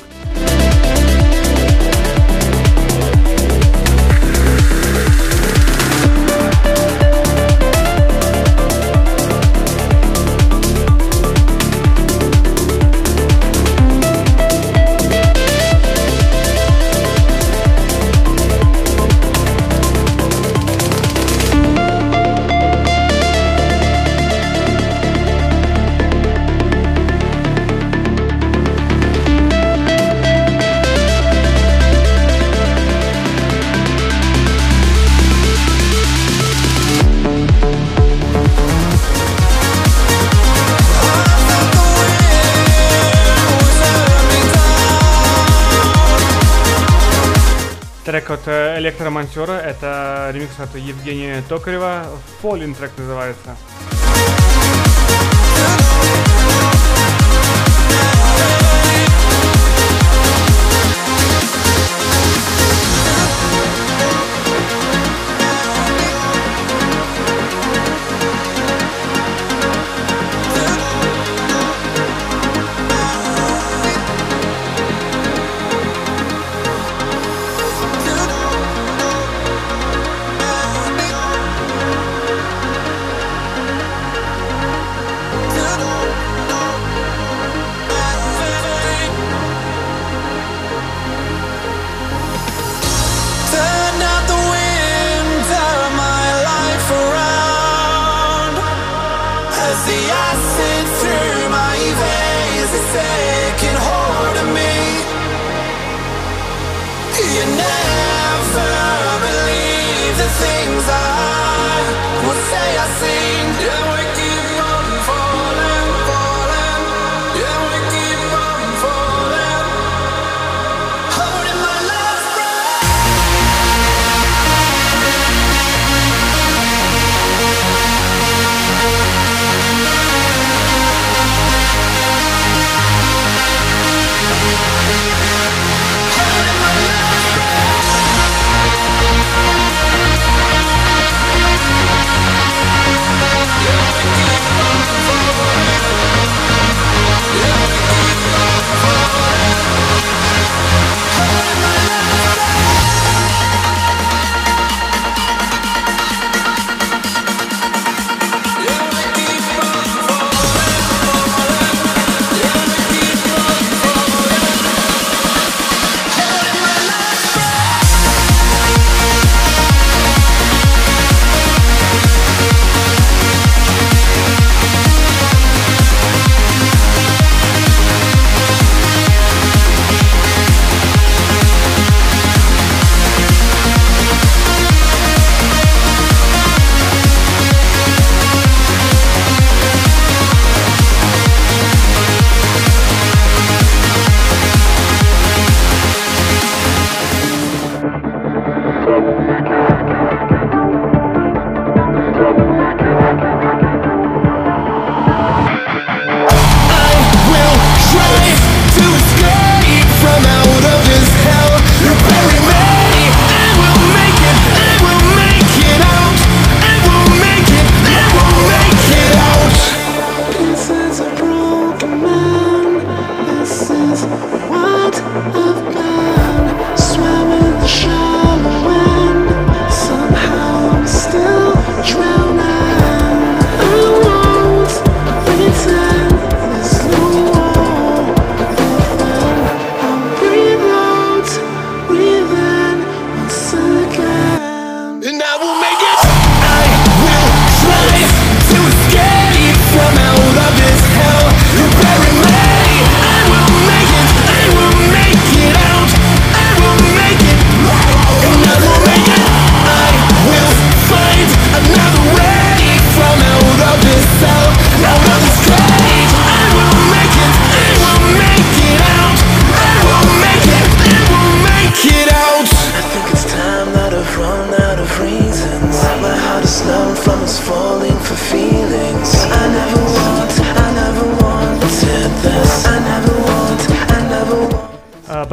[49.20, 49.52] ремонтера.
[49.52, 52.06] Это ремикс от Евгения Токарева.
[52.42, 53.56] Falling трек называется.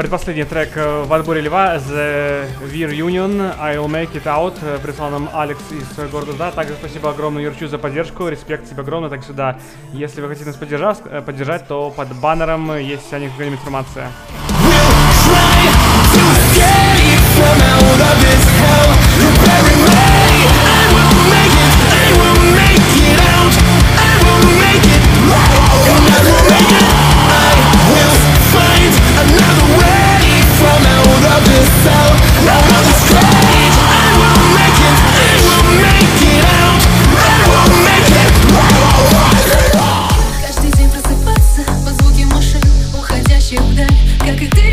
[0.08, 5.10] Предпоследний трек э, в отборе Льва The Weir Union I'll Make It Out э, прислал
[5.10, 6.50] нам Алекс из города Да.
[6.50, 8.30] Также спасибо огромное Юрчу за поддержку.
[8.30, 9.10] Респект тебе огромный.
[9.10, 9.60] Так сюда,
[9.92, 14.10] если вы хотите нас поддержать, э, поддержать то под баннером есть вся необходимая информация.
[40.46, 42.62] Каждый день просыпаться под звуки машин,
[42.94, 43.88] уходящих вдаль,
[44.20, 44.67] как и ты.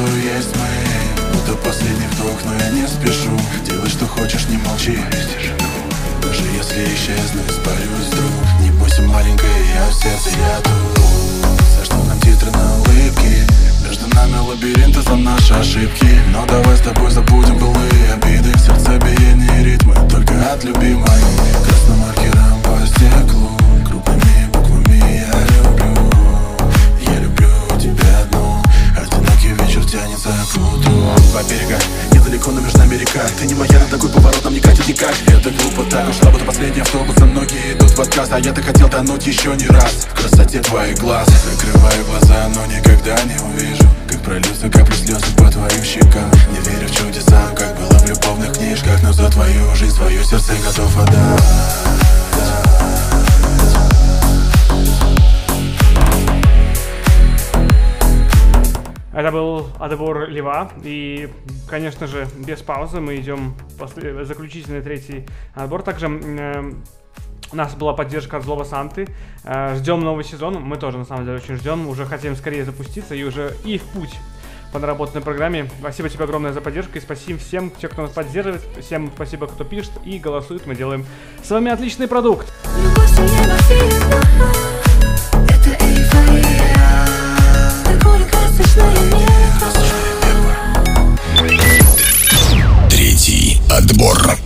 [0.00, 1.32] чувствую, есть мы.
[1.32, 3.30] Будто последний вдох, но я не спешу.
[3.64, 4.98] Делай, что хочешь, не молчи.
[6.22, 11.48] Даже если исчезну, испарюсь вдруг Не бойся, маленькая, я в сердце, я тут.
[11.76, 13.46] За что нам титры на улыбки?
[13.84, 16.20] Между нами лабиринт, это наши ошибки.
[16.32, 18.52] Но давай с тобой забудем былые обиды.
[18.58, 21.20] Сердцебиение, ритмы, только от любимой.
[21.64, 23.29] Красным маркером по стеклу.
[31.30, 31.78] Два берега,
[32.12, 35.14] недалеко, но между нами река Ты не моя, на такой поворот нам не катит никак
[35.28, 38.88] Это глупо так уж работа последний автобус А многие идут в отказ, а я-то хотел
[38.88, 40.06] тонуть еще не раз.
[40.10, 41.28] В красоте твоих глаз.
[41.28, 46.30] Закрываю глаза, но никогда не увижу Как прольются капли слез по твоим щекам.
[46.50, 50.52] Не верю в чудеса, как было в любовных книжках Но за твою жизнь свое сердце
[50.64, 52.00] готов отдать
[59.20, 60.70] Это был отбор Лева.
[60.82, 61.28] И,
[61.68, 65.82] конечно же, без паузы мы идем после заключительный третий отбор.
[65.82, 66.72] Также э,
[67.52, 69.08] у нас была поддержка от Злого Санты.
[69.44, 70.62] Э, ждем новый сезон.
[70.62, 71.86] Мы тоже, на самом деле, очень ждем.
[71.86, 74.16] Уже хотим скорее запуститься и уже и в путь
[74.72, 75.70] по наработанной программе.
[75.80, 78.62] Спасибо тебе огромное за поддержку и спасибо всем, те, кто нас поддерживает.
[78.80, 80.66] Всем спасибо, кто пишет и голосует.
[80.66, 81.04] Мы делаем
[81.44, 82.50] с вами отличный продукт.
[82.82, 83.10] Любовь
[92.88, 94.38] Третий отбор.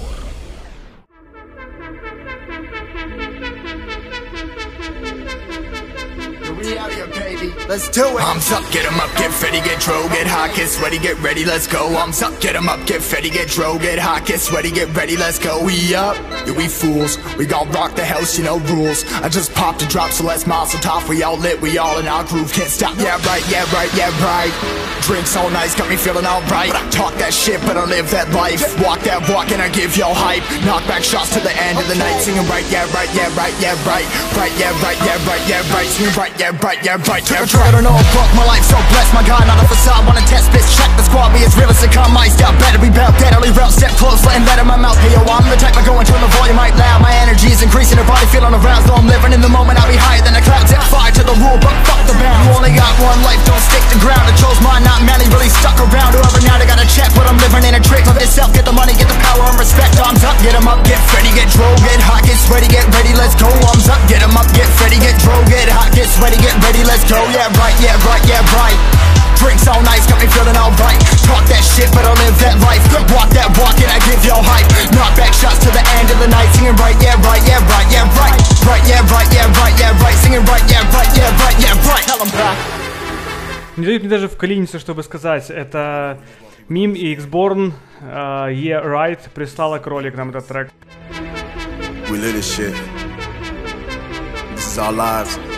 [7.68, 8.22] Let's do it.
[8.22, 11.44] I'm up, get 'em up, get ready, get dro, get hot, get sweaty, get ready,
[11.44, 11.96] let's go.
[11.96, 15.16] I'm up, get 'em up, get ready, get dro, get hot, get sweaty, get ready,
[15.16, 15.62] let's go.
[15.62, 16.16] We up,
[16.46, 17.18] yeah, we fools.
[17.36, 19.04] We gon' rock the house, you know rules.
[19.22, 21.08] I just popped a drop, so let's mazel top.
[21.08, 22.96] We all lit, we all in our groove, can't stop.
[22.98, 24.52] Yeah, right, yeah, right, yeah, right.
[25.02, 26.72] Drinks all nice, got me feeling alright.
[26.90, 28.62] Talk that shit, but I live that life.
[28.80, 30.42] Walk that walk, and I give y'all hype.
[30.64, 33.54] Knock back shots to the end of the night, singing right, yeah, right, yeah, right,
[33.60, 34.06] yeah, right.
[34.36, 35.86] Right, yeah, right, yeah, right, yeah, right.
[35.86, 37.24] Singing right, yeah, right, yeah, right.
[37.34, 37.66] Yeah, right.
[37.66, 39.10] I don't know, fuck my life so blessed.
[39.10, 40.70] My God, not a facade, wanna test bitch.
[40.78, 42.14] Check the squad, be as real as it come.
[42.14, 43.74] My style better be about deadly real.
[43.74, 44.94] Step close, letting that in my mouth.
[45.02, 47.02] Hey yo, I'm the type I go turn the volume right loud.
[47.02, 48.86] My energy is increasing, the body feeling aroused.
[48.86, 50.70] Though I'm living in the moment, I'll be higher than the clouds.
[50.70, 52.46] Set fire to the rule, but fuck the bound.
[52.46, 54.30] You only got one life, don't stick to ground.
[54.30, 56.14] I chose mine, not many, really stuck around.
[56.14, 58.06] Whoever now they gotta check, but I'm living in a trick.
[58.06, 59.98] of itself get the money, get the power and respect.
[59.98, 63.10] Arms up, get 'em up, get ready, get drove, get hot, get sweaty, get ready,
[63.18, 63.50] let's go.
[63.66, 66.84] Arms up, get 'em up, get ready, get drove, get hot, get sweaty, get ready,
[66.84, 67.23] let's go.
[67.32, 68.76] Yeah, right, yeah, right, yeah, right.
[69.38, 71.00] Drinks all nice, got me feeling alright.
[71.26, 72.84] Talk that shit, but I live that life.
[73.12, 74.68] Walk that walk, and I give y'all hype.
[74.94, 77.88] Knock back shots to the end of the night, singing right, yeah, right, yeah, right,
[77.90, 78.36] yeah, right.
[78.64, 80.16] Right, yeah, right, yeah, right, yeah, right.
[80.22, 82.04] Singing right, yeah, right, yeah, right, yeah, right.
[82.06, 82.56] Tell 'em back.
[83.76, 85.50] Не дают мне даже вклиниться, чтобы сказать.
[85.50, 86.20] Это
[86.68, 90.70] Мим и Xborn, э, Yeah Right, прислала кролик нам этот трек.
[92.08, 92.74] We live this shit.
[94.54, 95.53] This is our lives.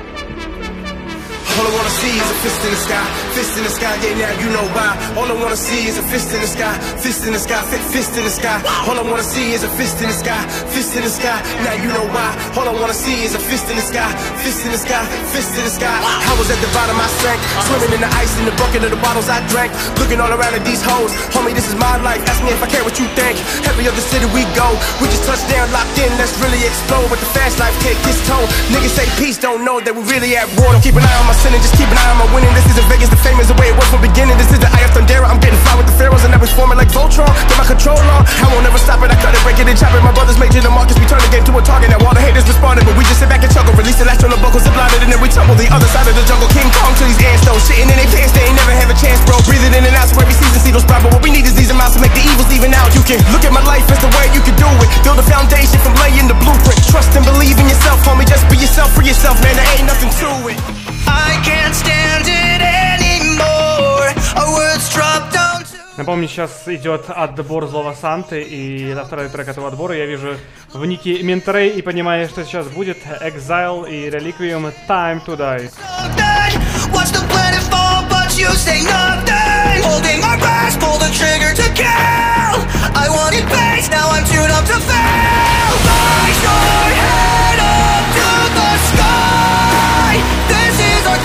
[1.57, 4.13] All I wanna see is a fist in the sky, fist in the sky, yeah,
[4.21, 4.93] now you know why.
[5.17, 7.81] All I wanna see is a fist in the sky, fist in the sky, fi-
[7.97, 8.61] fist in the sky.
[8.87, 10.37] All I wanna see is a fist in the sky,
[10.75, 12.29] fist in the sky, now you know why.
[12.61, 14.11] All I wanna see is fist in the sky,
[14.43, 15.95] fist in the sky, fist in the sky.
[16.03, 17.39] I was at the bottom, I sank,
[17.71, 19.71] swimming in the ice in the bucket of the bottles I drank.
[20.03, 22.19] Looking all around at these hoes, homie, this is my life.
[22.27, 23.39] Ask me if I care what you think.
[23.71, 27.07] Every other city we go, we just touch down, locked in, let's really explode.
[27.07, 28.43] But the fast life take its toll.
[28.75, 30.75] Niggas say peace, don't know that we really at war.
[30.75, 32.51] Don't keep an eye on my sinning, just keep an eye on my winning.
[32.57, 34.35] This isn't Vegas, the fame is the way it was from beginning.
[34.41, 35.31] This is the Eye of Thundera.
[35.31, 37.31] I'm getting fly with the pharaohs and I was forming like Voltron.
[37.47, 38.27] Get my control on.
[38.27, 39.13] I won't ever stop it.
[39.15, 40.03] I cut it, break it, and chop it.
[40.03, 40.99] My brothers made major the markets.
[40.99, 41.91] We turn the game to a target.
[41.91, 43.75] Now all the haters responded, but we just sit back and chuckle.
[43.77, 46.25] Release on the buckles, zip it, and then we tumble the other side of the
[46.25, 46.49] jungle.
[46.53, 47.59] King Kong to these ants, though.
[47.59, 49.39] Shitting in their pants, they ain't never have a chance, bro.
[49.45, 50.87] Breathing in and out, so every season see those.
[50.87, 52.91] But what we need is these amounts to make the evils even out.
[52.95, 54.89] You can look at my life as the way you can do it.
[55.05, 56.79] Build a foundation from laying the blueprint.
[56.89, 58.27] Trust and believe in yourself, homie.
[58.27, 59.55] Just be yourself, free yourself, man.
[59.57, 60.59] There ain't nothing to it.
[61.07, 64.11] I can't stand it anymore.
[64.37, 65.56] Our words drop down to
[65.97, 69.97] Напомню, сейчас идет отбор Злого Санты, и это второй трек этого отбора.
[69.97, 70.37] Я вижу
[70.73, 75.71] в нике Ментрей и понимаю, что сейчас будет Exile и Reliquium Time to Die.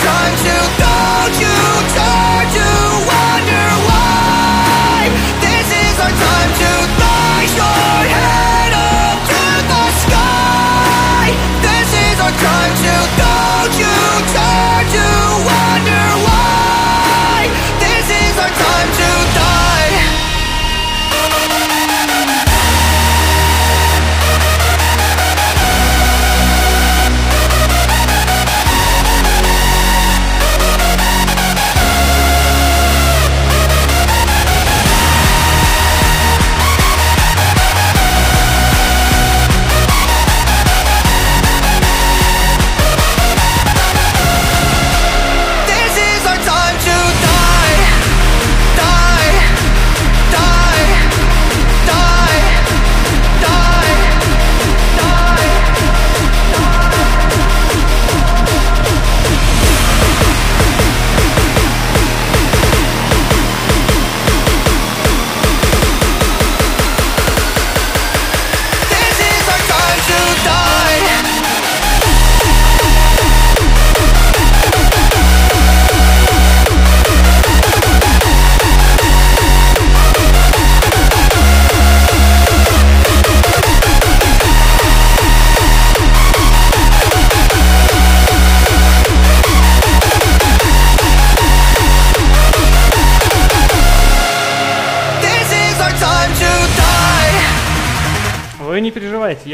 [0.03, 0.80] time to
[12.41, 13.95] time to don't you
[14.33, 15.10] turn to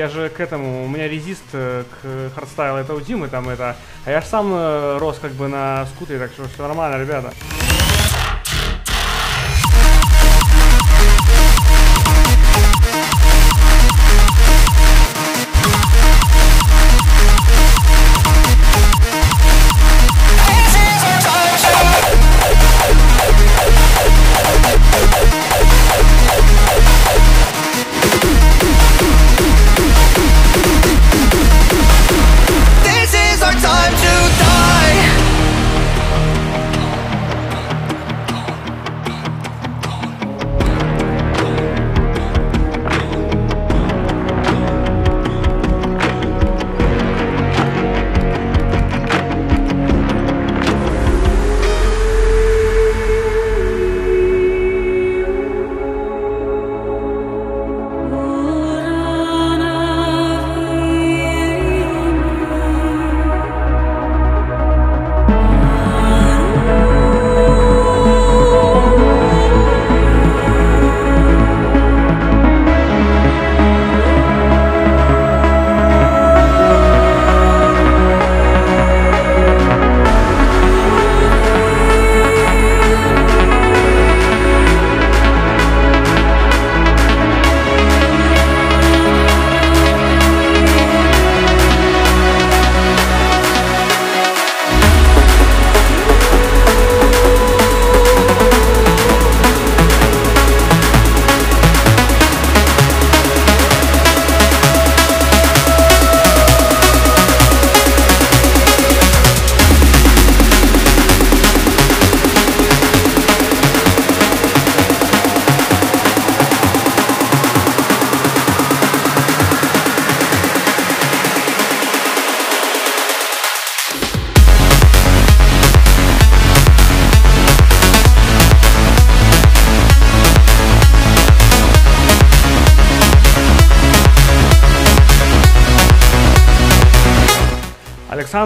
[0.08, 3.76] я же к этому, у меня резист э, к хардстайлу, это у Димы там это,
[4.06, 7.34] а я же сам э, рос как бы на скутере, так что все нормально, ребята.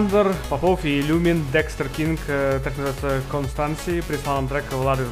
[0.02, 5.08] Александр Попов и Люмин Декстер Кинг, э, так называется, Констанции, прислал нам трек Влад из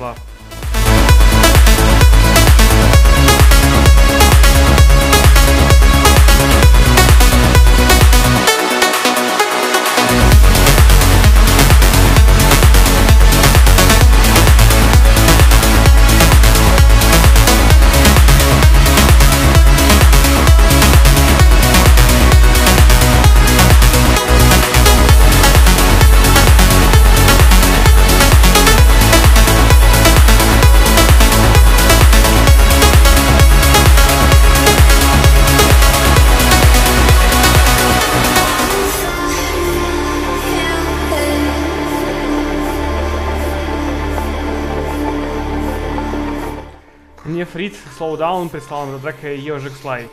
[47.99, 50.07] Slow Down прислал нам трек Ежик Слай.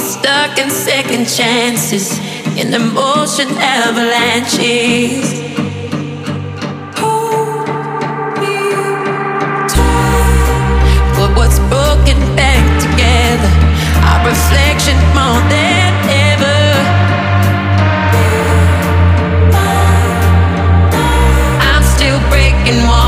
[0.00, 2.18] stuck in second chances,
[2.56, 5.44] in emotion avalanches.
[11.36, 13.50] what's broken back together.
[14.08, 15.90] Our reflection more than
[16.30, 16.60] ever.
[21.60, 23.03] I'm still breaking one.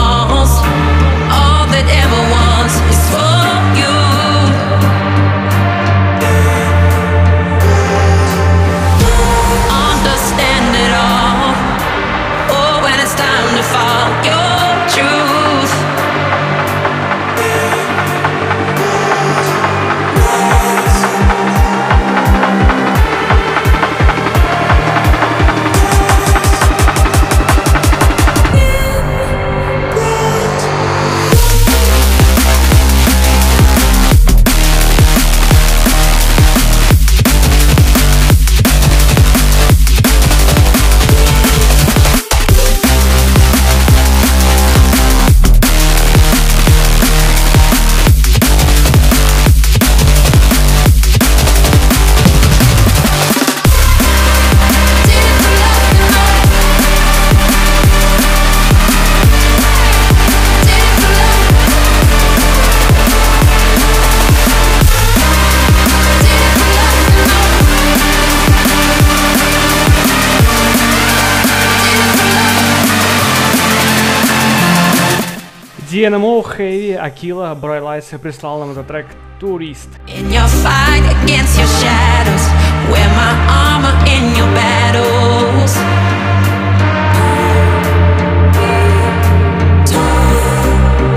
[75.95, 79.08] DNMO, Heavy, Акила, Брай Лайтс прислал нам этот трек
[79.40, 79.90] «Турист».
[80.08, 82.45] In your fight against your shadows,
[82.91, 85.76] wear my armor in your battles.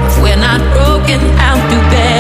[0.07, 2.18] If we're not broken, I'll do better.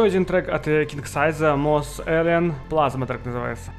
[0.00, 3.70] Еще один трек от э, King Size, Moss Alien, Plasma трек называется.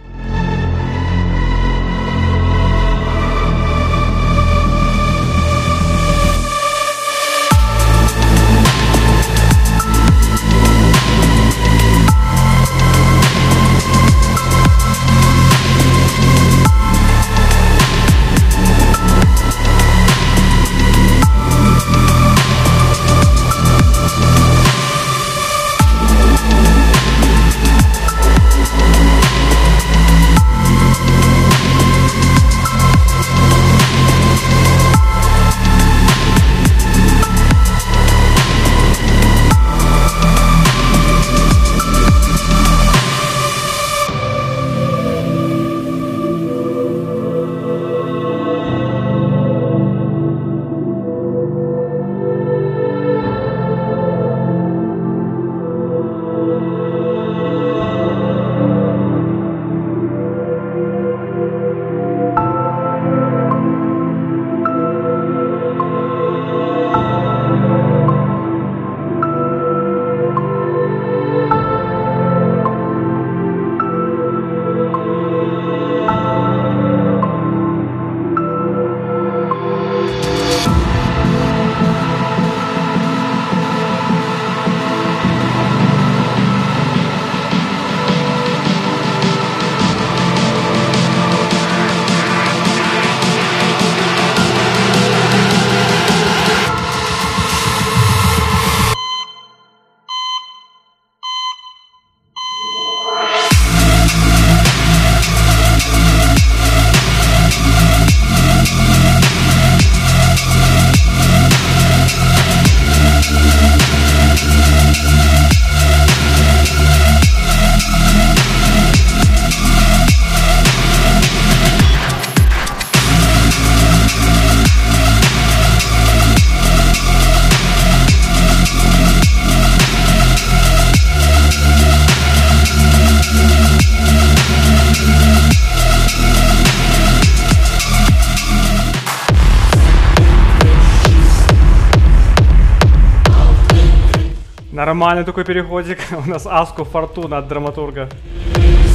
[145.01, 145.97] Нормальный такой переходик.
[146.27, 148.07] У нас Аску Фортуна от драматурга.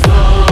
[0.05, 0.46] Something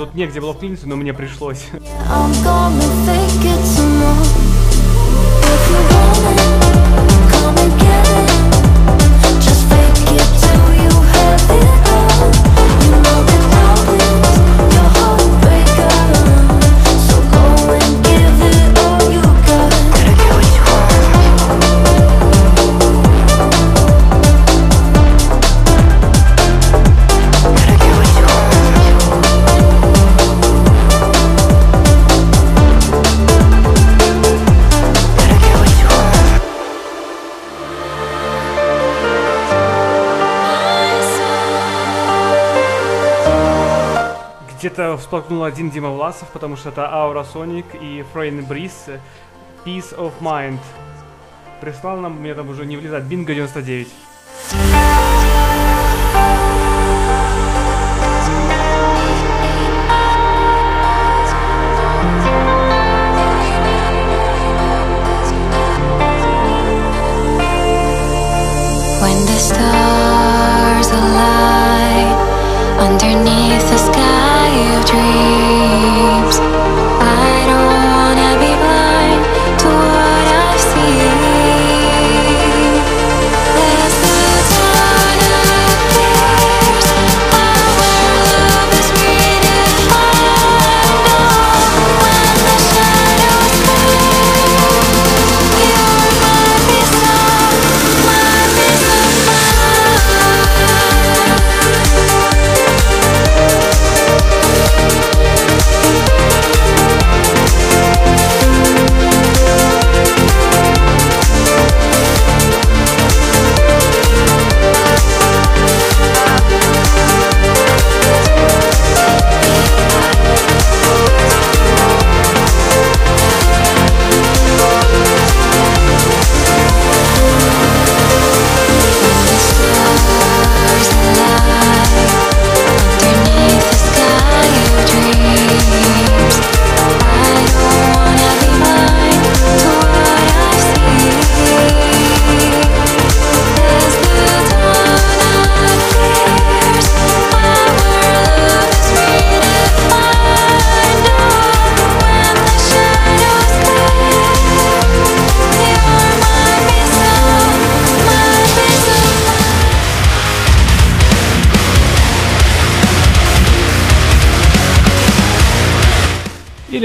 [0.00, 1.66] тут негде было вклиниться, но мне пришлось.
[45.50, 48.86] Один Дима Власов, потому что это Аура Соник и Фрейн Бриз
[49.64, 50.60] Peace of Mind.
[51.60, 53.88] Прислал нам, мне там уже не влезать, Бинго 99.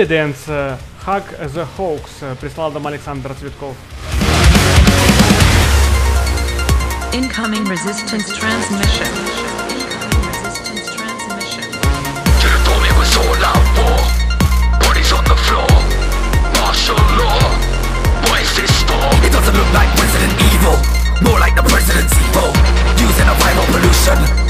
[0.06, 0.77] Или Dance э,
[1.07, 1.23] Hug
[1.56, 3.76] the Hawks э, прислал нам Александр Цветков.
[7.11, 9.07] Incoming resistance transmission.
[12.65, 13.98] told me it was all out war.
[14.80, 15.68] Bodies on the floor.
[16.61, 17.41] Martial law.
[18.30, 19.26] What is this for?
[19.26, 20.77] It doesn't look like Resident Evil.
[21.23, 22.52] More like the president's evil.
[23.02, 24.45] Using a viral pollution.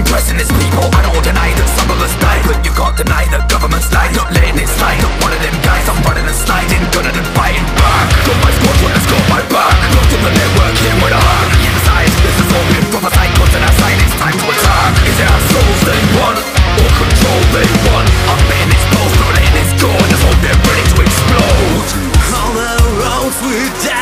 [0.00, 0.88] Compressing his people.
[0.96, 4.16] I don't deny that some of us died, but you can't deny the government's lied.
[4.16, 4.96] Not letting it slide.
[5.04, 5.84] Not one of them guys.
[5.92, 8.08] I'm running and sliding, gunning and fighting back.
[8.24, 9.76] Got my squad, when it's got my back.
[9.92, 12.08] Locked in the network, here with a the inside.
[12.16, 14.00] This is all been prophesied, constant outside.
[14.00, 14.92] It's time to attack.
[15.04, 16.38] Is it our souls they want?
[16.80, 18.08] Or control they want?
[18.24, 19.92] I'm betting it's both, not letting this go.
[19.92, 21.88] I just hope they're ready to explode.
[22.40, 22.72] All the
[23.04, 23.99] roads without end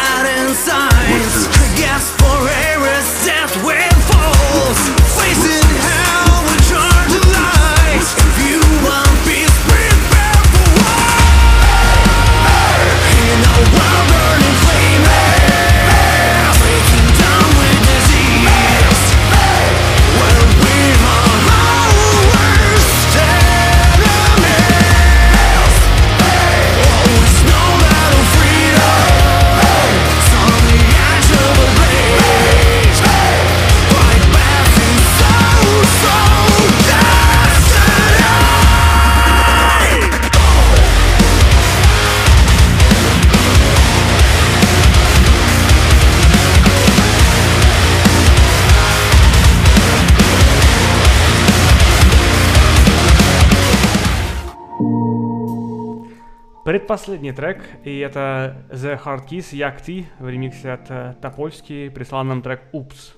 [56.78, 62.24] Предпоследний трек, и это The Hard Kiss Як Ти в ремиксе от э, Топольски прислал
[62.24, 63.14] нам трек «Упс».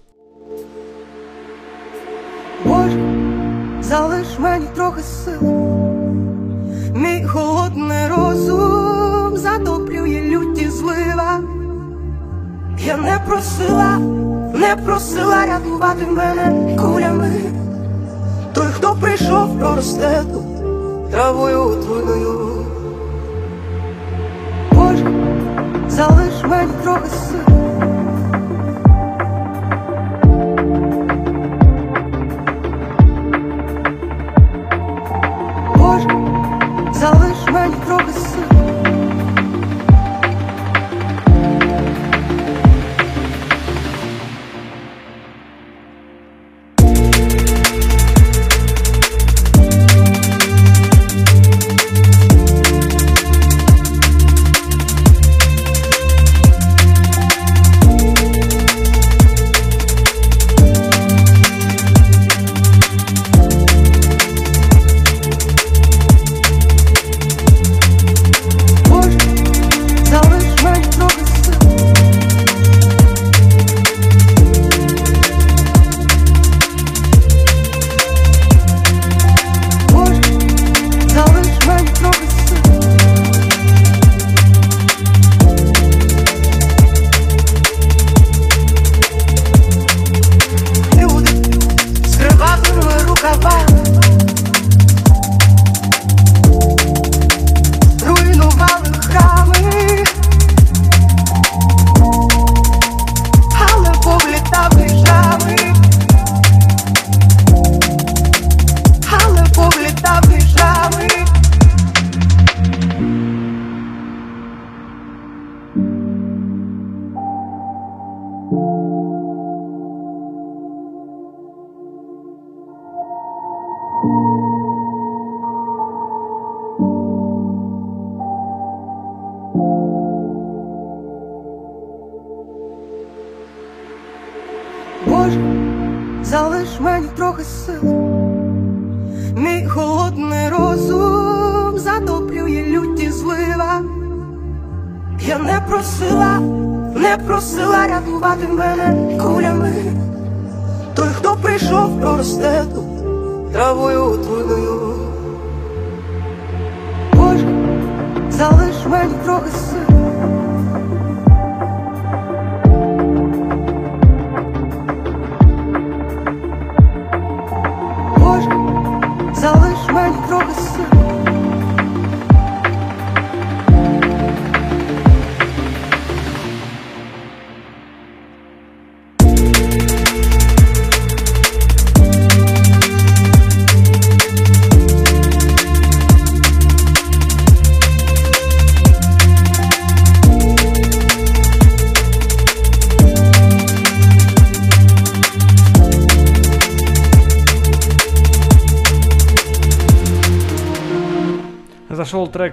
[2.65, 2.99] Боже,
[3.81, 5.43] залиш мені трохи сил.
[6.95, 11.41] Мій холодний розум затоплює люті злива.
[12.78, 13.99] Я не просила,
[14.55, 17.31] не просила рятувати мене кулями.
[18.55, 22.60] Той, хто прийшов, проросте тут травою твоєю.
[25.91, 27.41] Залиш мені трохи сил.
[35.77, 36.09] Боже,
[36.93, 38.30] залиш мені трохи сил.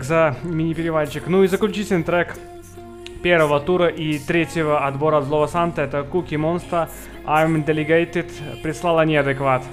[0.07, 1.27] За мини-перевальчик.
[1.27, 2.35] Ну и заключительный трек
[3.21, 6.87] первого тура и третьего отбора от Злого Санта это Cookie Monster
[7.25, 8.31] I'm Delegated
[8.63, 9.63] прислала неадекват.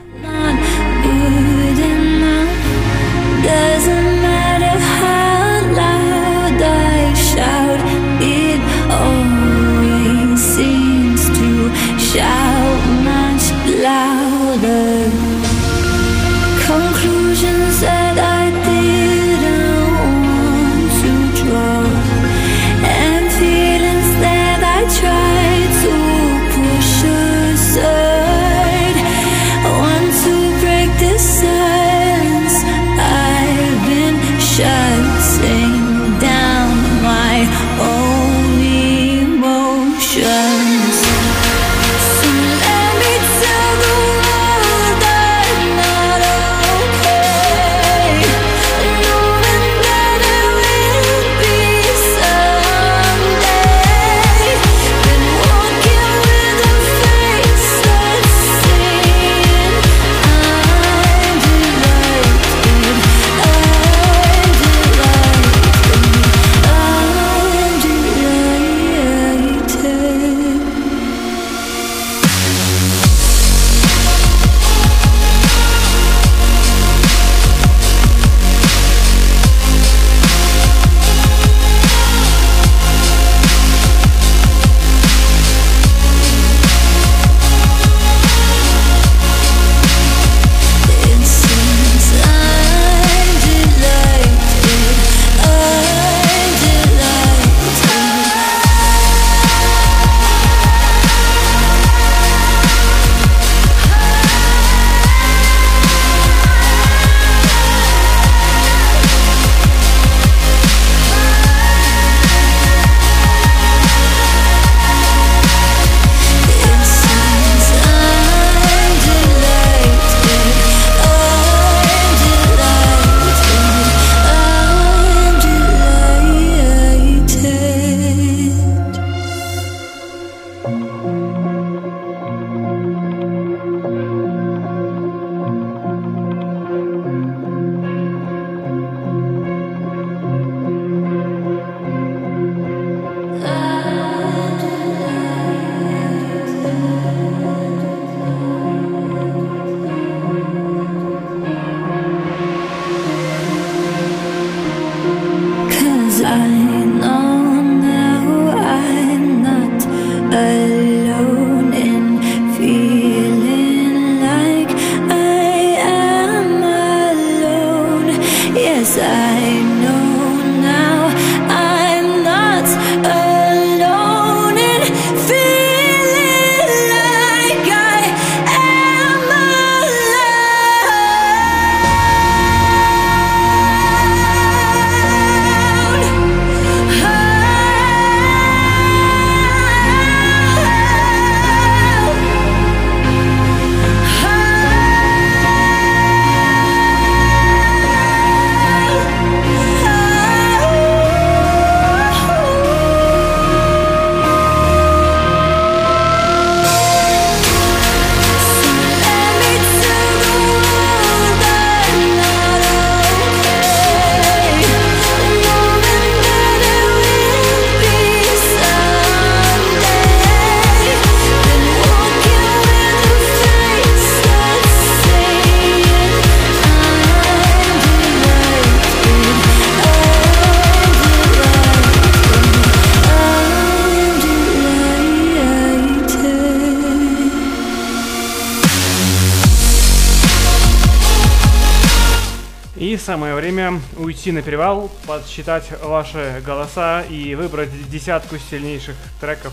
[244.24, 249.52] Уйти на перевал, подсчитать ваши голоса и выбрать десятку сильнейших треков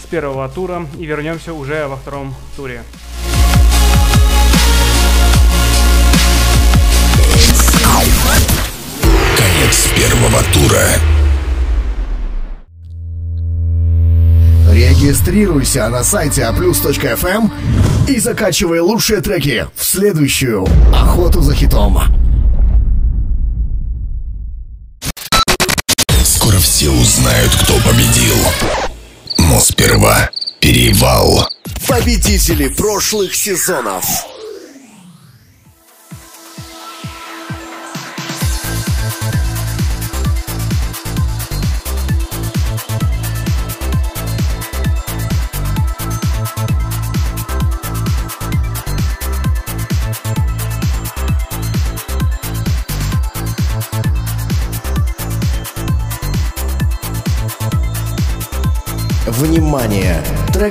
[0.00, 0.86] с первого тура.
[1.00, 2.84] И вернемся уже во втором туре.
[9.36, 10.86] Конец первого тура.
[14.70, 17.50] Регистрируйся на сайте aplus.fm
[18.08, 22.23] и закачивай лучшие треки в следующую охоту за хитом.
[31.04, 31.48] Перевал.
[31.86, 34.33] Победители прошлых сезонов.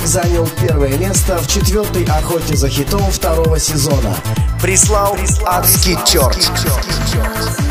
[0.03, 4.13] Трек занял первое место в четвертой охоте за хитом второго сезона.
[4.61, 6.37] Прислал адский черт.
[7.13, 7.62] Thank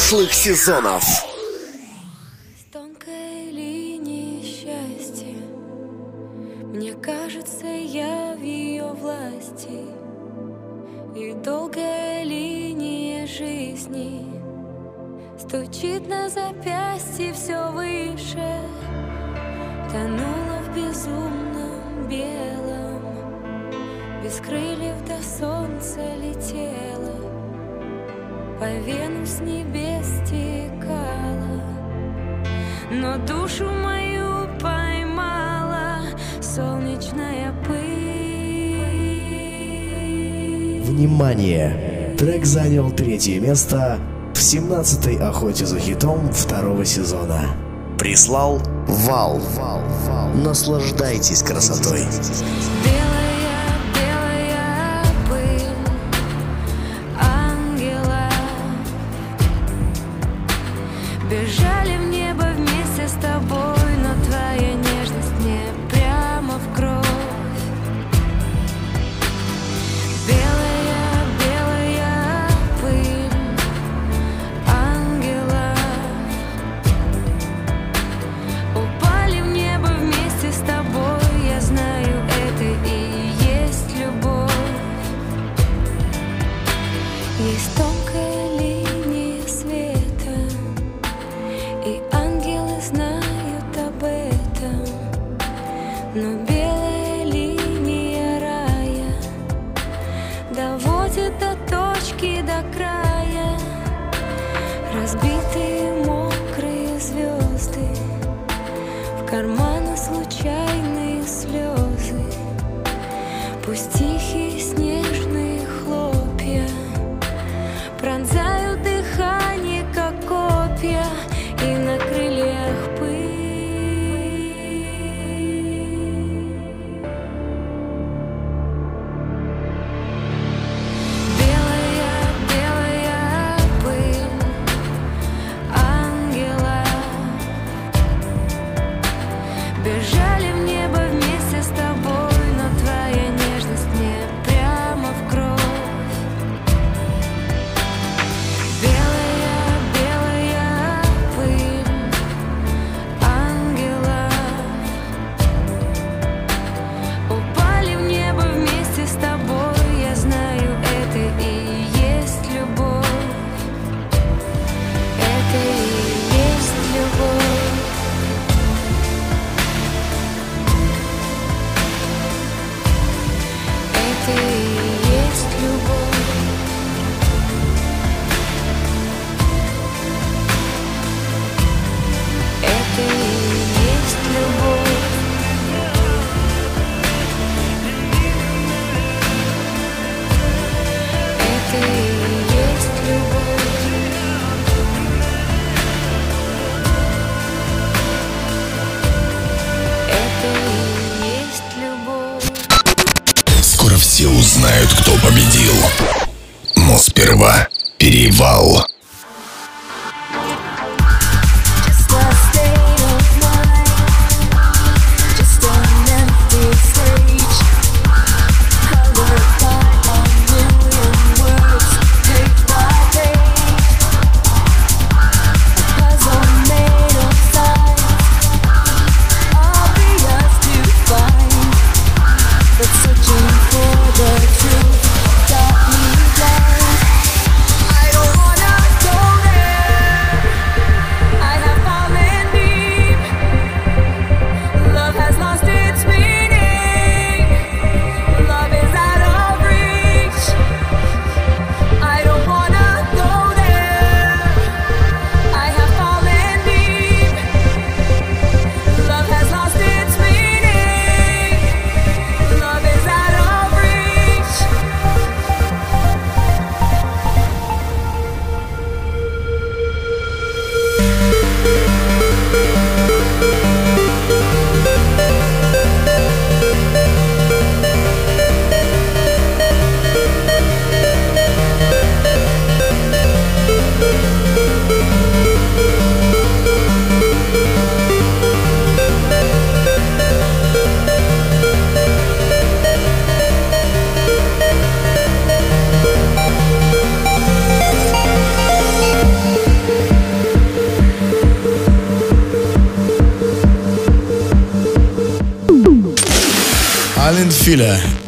[0.00, 1.19] прошлых сезонов.
[42.70, 43.98] занял третье место
[44.32, 47.56] в 17-й охоте за хитом второго сезона.
[47.98, 49.40] Прислал Вал.
[50.36, 52.04] Наслаждайтесь красотой.
[52.04, 52.99] Наслаждайтесь красотой.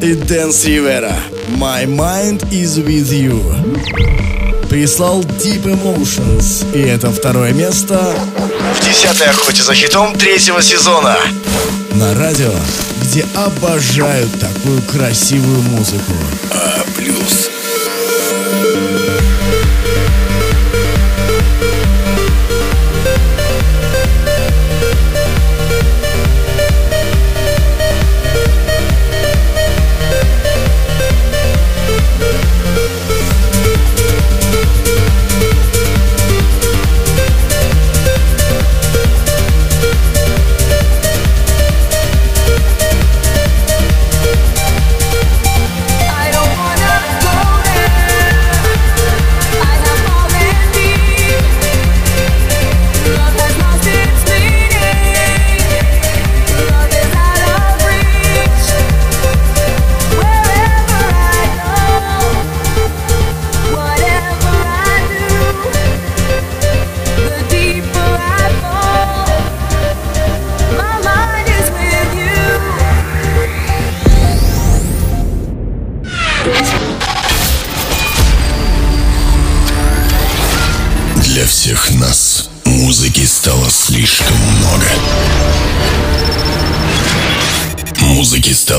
[0.03, 1.15] И Дэнс Ривера.
[1.57, 4.67] My Mind is With You.
[4.67, 6.65] Прислал Deep Emotions.
[6.73, 8.13] И это второе место
[8.75, 11.17] В десятой охоте за хитом третьего сезона.
[11.93, 12.51] на радио,
[13.01, 16.13] где обожают такую красивую музыку.
[16.51, 17.42] А плюс.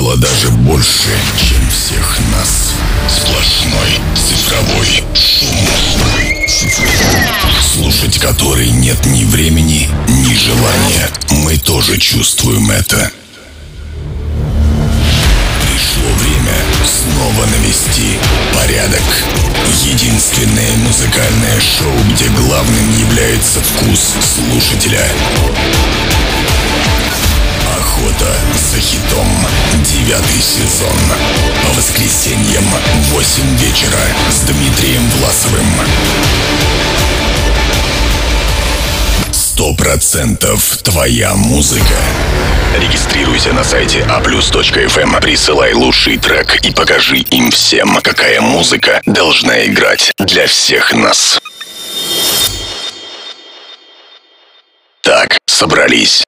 [0.05, 1.09] Стало даже больше,
[1.39, 2.75] чем всех нас.
[3.09, 5.49] Сплошной цифровой шум.
[7.73, 11.11] Слушать который нет ни времени, ни желания.
[11.31, 13.11] Мы тоже чувствуем это.
[15.63, 18.19] Пришло время снова навести
[18.55, 19.03] порядок.
[19.85, 25.09] Единственное музыкальное шоу, где главным является вкус слушателя.
[28.05, 29.27] Охота за хитом.
[29.83, 30.93] Девятый сезон.
[31.63, 33.99] По воскресеньям в 8 вечера
[34.31, 35.67] с Дмитрием Власовым.
[39.33, 41.97] Сто процентов твоя музыка.
[42.79, 50.13] Регистрируйся на сайте aplus.fm, присылай лучший трек и покажи им всем, какая музыка должна играть
[50.19, 51.39] для всех нас.
[55.03, 56.24] Так, собрались.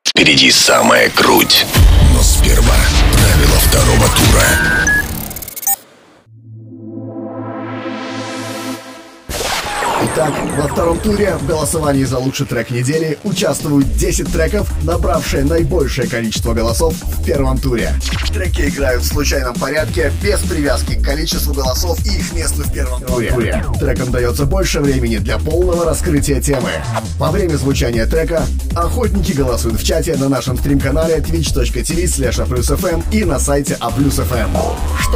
[11.06, 17.24] Туре в голосовании за лучший трек недели участвуют 10 треков, набравшие наибольшее количество голосов в
[17.24, 17.92] первом туре.
[18.34, 23.00] Треки играют в случайном порядке, без привязки к количеству голосов и их месту в первом
[23.02, 23.62] туре.
[23.78, 26.70] Трекам дается больше времени для полного раскрытия темы.
[27.18, 28.42] Во время звучания трека
[28.74, 34.48] охотники голосуют в чате на нашем стрим-канале twitch.tv slash и на сайте aplus.fm.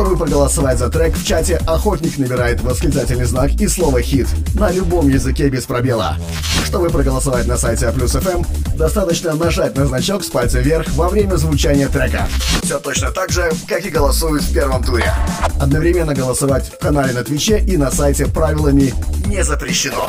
[0.00, 5.10] Чтобы проголосовать за трек в чате, охотник набирает восклицательный знак и слово «хит» на любом
[5.10, 6.16] языке без пробела.
[6.64, 8.46] Чтобы проголосовать на сайте A+FM,
[8.78, 12.26] достаточно нажать на значок с пальца вверх во время звучания трека.
[12.62, 15.12] Все точно так же, как и голосуют в первом туре.
[15.60, 18.94] Одновременно голосовать в канале на Твиче и на сайте правилами
[19.26, 20.08] не запрещено.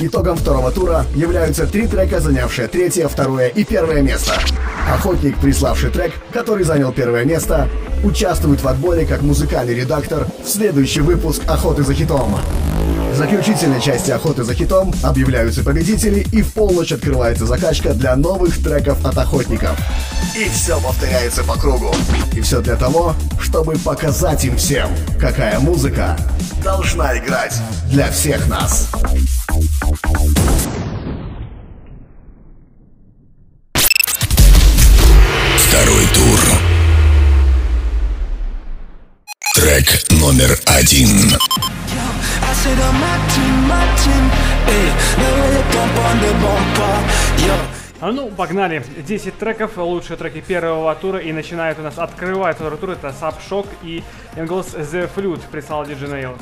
[0.00, 4.32] Итогом второго тура являются три трека, занявшие третье, второе и первое место.
[4.90, 7.68] Охотник, приславший трек, который занял первое место,
[8.06, 12.38] участвует в отборе как музыкальный редактор в следующий выпуск «Охоты за хитом».
[13.12, 18.62] В заключительной части «Охоты за хитом» объявляются победители и в полночь открывается закачка для новых
[18.62, 19.76] треков от охотников.
[20.36, 21.94] И все повторяется по кругу.
[22.32, 26.16] И все для того, чтобы показать им всем, какая музыка
[26.62, 27.54] должна играть
[27.90, 28.88] для всех нас.
[46.20, 46.96] The bumper,
[47.46, 47.56] yo.
[48.00, 48.82] А ну, погнали.
[49.06, 51.18] 10 треков, лучшие треки первого тура.
[51.18, 54.02] И начинает у нас, открывает второй тур, это Sub Shock и
[54.36, 56.38] Engels The Flute, прислал DJ Nail.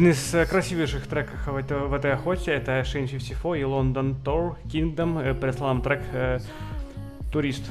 [0.00, 5.22] Один из э, красивейших треков в, этой охоте это Shane 54 и London Tour Kingdom.
[5.22, 6.38] Э, прислал нам трек э,
[7.30, 7.69] Турист.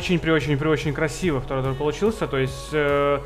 [0.00, 2.26] Самом деле, очень при очень при очень красиво второй тур получился.
[2.26, 3.20] То есть, э,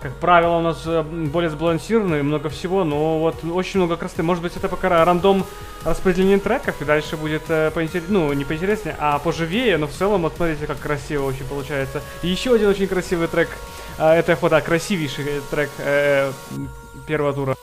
[0.00, 4.22] как правило, у нас э, более сбалансированный, много всего, но вот очень много красоты.
[4.22, 5.44] Может быть, это пока рандом
[5.84, 10.22] распределение треков, и дальше будет э, поинтереснее, ну, не поинтереснее, а поживее, но в целом,
[10.22, 12.02] вот смотрите, как красиво очень получается.
[12.22, 13.48] И еще один очень красивый трек,
[13.98, 16.32] э, это, вот, да, красивейший трек э,
[17.06, 17.59] первого тура.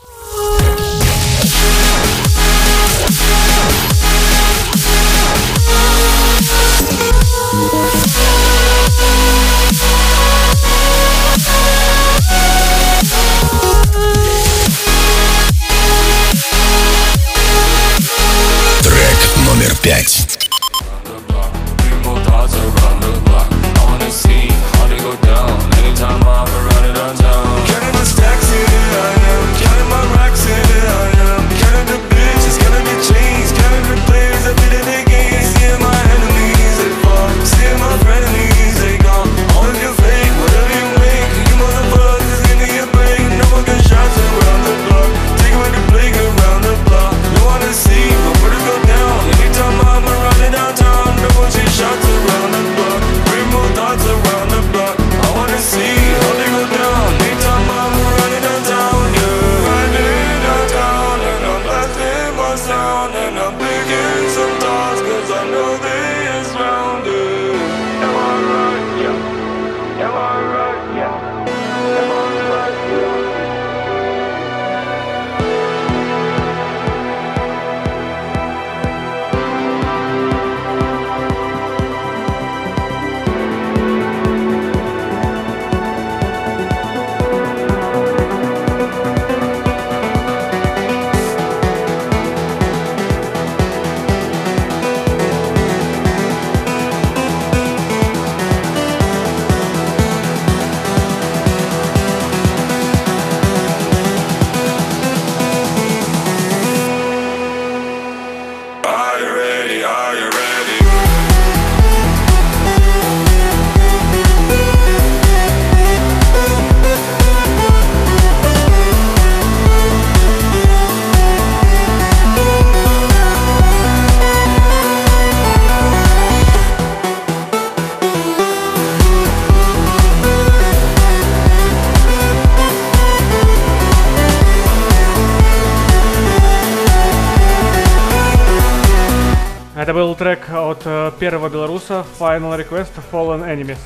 [139.88, 143.78] Это был трек от э, первого белоруса Final Request Fallen Enemies.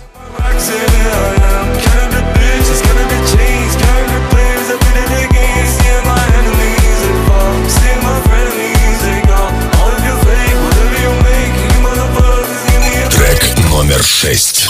[13.11, 14.67] Трек номер шесть.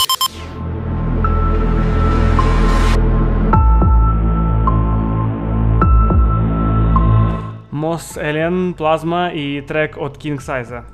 [7.70, 10.84] Moss Alien, Plasma и трек от King Size.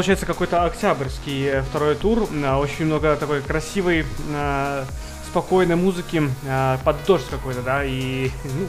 [0.00, 2.26] Получается какой-то октябрьский э, второй тур.
[2.42, 4.86] А, Очень много такой красивой, а,
[5.26, 6.22] спокойной музыки
[6.84, 8.66] под дождь какой-то, да, и ну,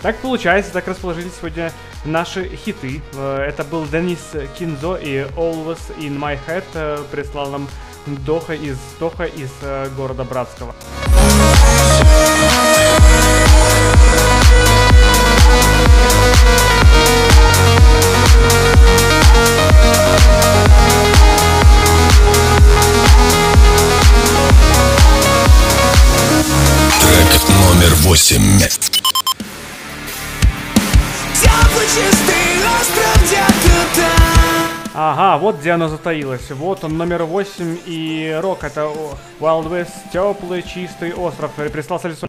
[0.00, 1.70] так получается, так расположились сегодня
[2.06, 3.02] наши хиты.
[3.12, 4.20] Э, Это был Денис
[4.58, 7.68] Кинзо и Always in My Head э, прислал нам
[8.06, 10.74] Доха из Доха из э, города Братского.
[28.30, 28.58] Восемь.
[31.34, 36.50] Теплый чистый остров где-то там Ага, вот где оно затаилось.
[36.50, 38.64] Вот он, номер 8 и рок.
[38.64, 38.92] Это
[39.40, 41.52] Wild West, теплый, чистый остров.
[41.52, 42.28] Прислал Салису.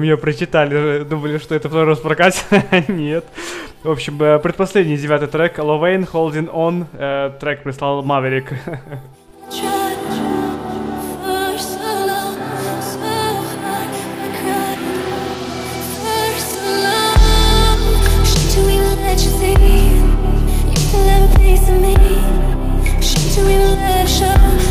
[0.00, 1.04] Меня прочитали?
[1.04, 2.44] Думали, что это второй раз прокат?
[2.88, 3.24] Нет.
[3.82, 6.86] В общем, э, предпоследний девятый трек Ловейн Holding On.
[6.92, 8.52] э, Трек прислал Маверик.
[24.20, 24.69] For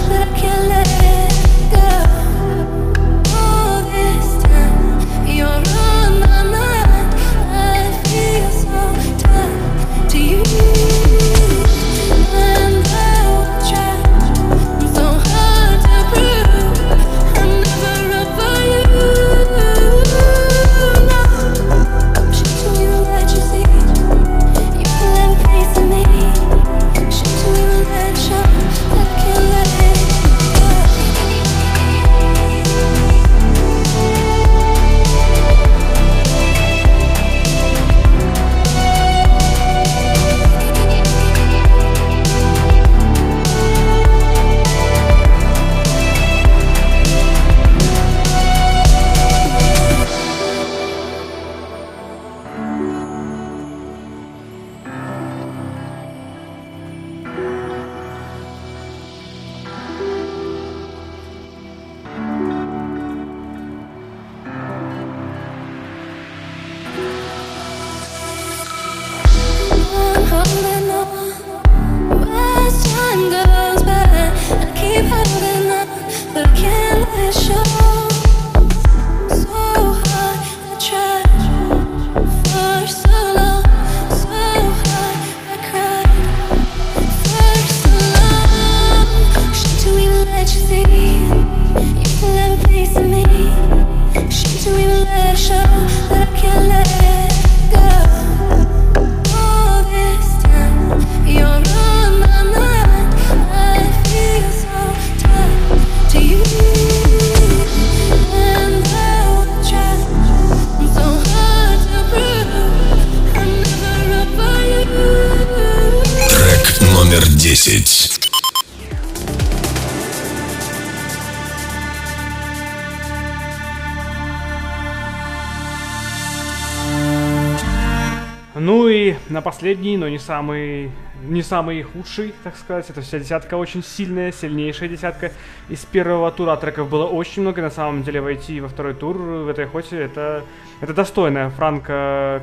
[130.29, 130.91] самый,
[131.23, 132.87] не самый худший, так сказать.
[132.91, 135.31] Это вся десятка очень сильная, сильнейшая десятка.
[135.69, 137.63] Из первого тура треков было очень много.
[137.63, 140.43] На самом деле войти во второй тур в этой охоте это,
[140.81, 141.49] это достойно.
[141.49, 141.85] Франк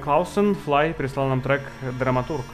[0.03, 1.63] Клаусен, Флай, прислал нам трек
[2.01, 2.45] Драматург.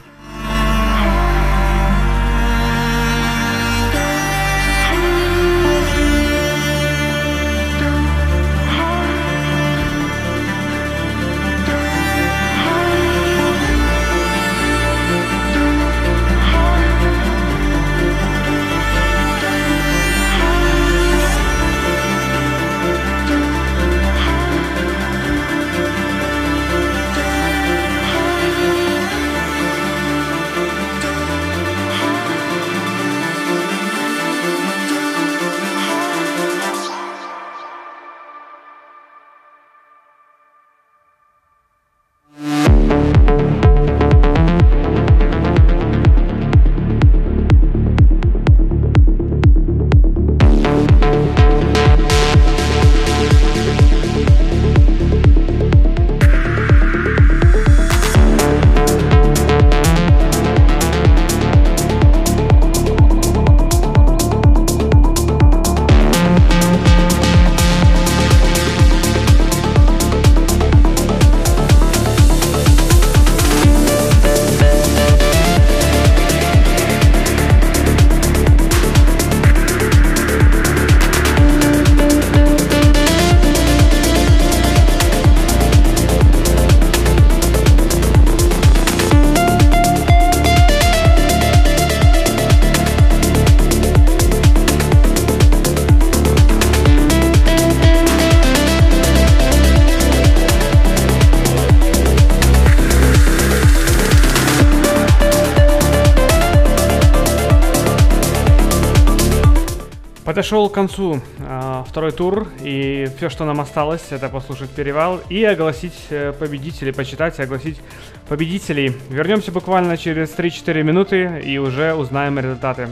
[110.33, 115.43] Подошел к концу э, второй тур, и все, что нам осталось, это послушать перевал и
[115.43, 117.79] огласить э, победителей, почитать и огласить
[118.27, 118.97] победителей.
[119.09, 122.89] Вернемся буквально через 3-4 минуты и уже узнаем результаты.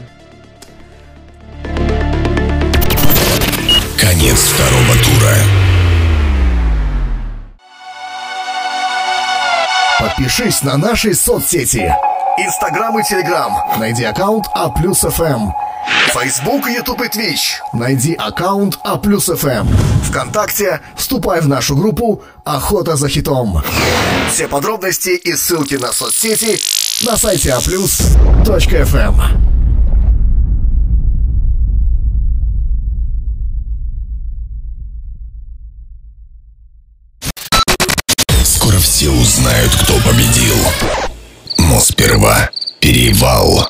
[4.00, 5.34] Конец второго тура.
[9.98, 11.92] Подпишись на наши соцсети.
[12.38, 13.52] Инстаграм и Телеграм.
[13.80, 15.50] Найди аккаунт А плюс ФМ.
[16.12, 17.58] Фейсбук, Ютуб и Твич.
[17.72, 19.66] Найди аккаунт А плюс ФМ.
[20.04, 23.62] Вконтакте вступай в нашу группу «Охота за хитом».
[24.30, 26.60] Все подробности и ссылки на соцсети
[27.06, 29.14] на сайте А aplus.fm.
[38.44, 40.56] Скоро все узнают, кто победил.
[41.56, 42.50] Но сперва
[42.80, 43.66] перевал.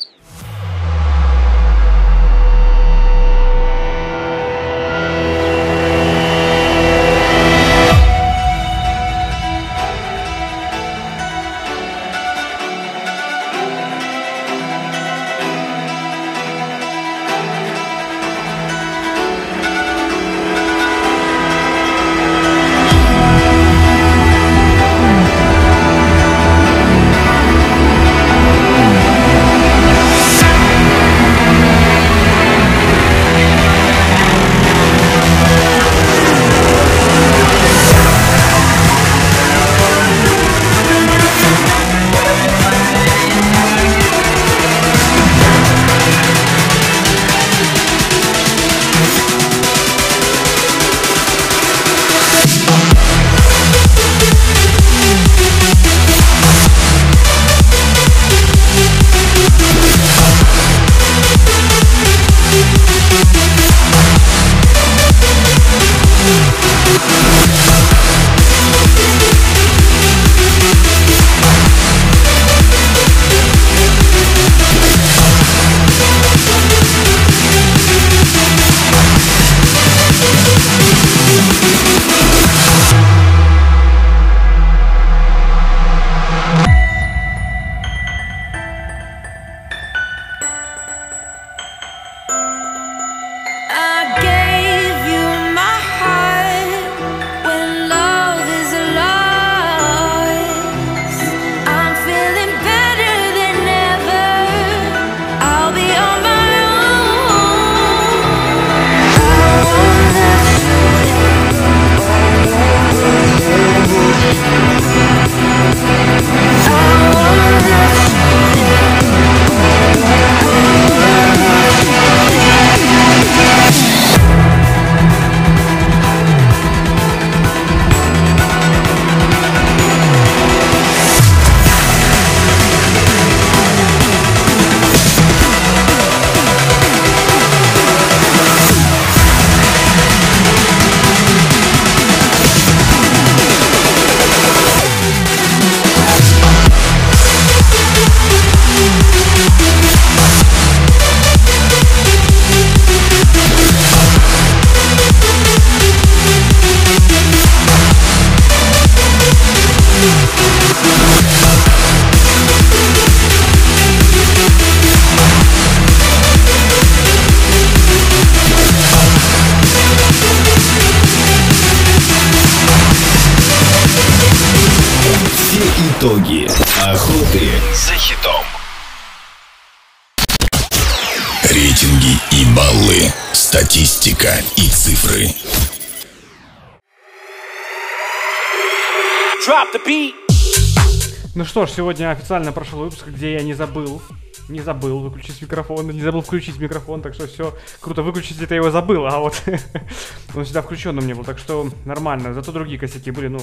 [191.65, 194.01] Ж, сегодня официально прошел выпуск, где я не забыл,
[194.49, 198.01] не забыл выключить микрофон, не забыл включить микрофон, так что все круто.
[198.01, 199.41] Выключить это я его забыл, а вот
[200.35, 202.33] он всегда включен у меня был, так что нормально.
[202.33, 203.39] Зато другие косяки были, ну,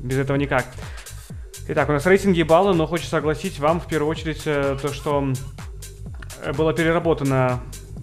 [0.00, 0.66] без этого никак.
[1.68, 4.92] Итак, у нас рейтинги и баллы, но хочется огласить вам в первую очередь э, то,
[4.92, 5.32] что
[6.42, 7.60] э, было переработано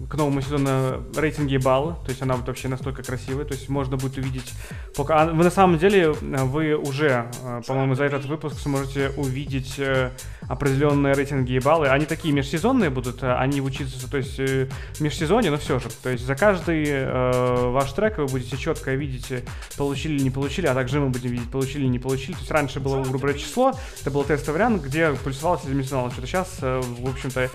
[0.08, 3.68] к новому сезону рейтинги и баллы, то есть она вот вообще настолько красивая, то есть
[3.68, 4.54] можно будет увидеть,
[4.96, 9.74] пока а вы на самом деле вы уже, э, по-моему, за этот выпуск сможете увидеть
[9.78, 10.10] э,
[10.48, 15.50] определенные рейтинги и баллы, они такие межсезонные будут, э, они учиться, то есть в межсезонье,
[15.50, 19.44] но все же, то есть за каждый э, ваш трек вы будете четко видеть,
[19.76, 22.50] получили или не получили, а также мы будем видеть, получили или не получили, то есть
[22.50, 26.58] раньше было, грубо говоря, число, это был тестовый вариант, где плюсовалось или минусовалось, что-то сейчас,
[26.62, 27.50] э, в общем-то,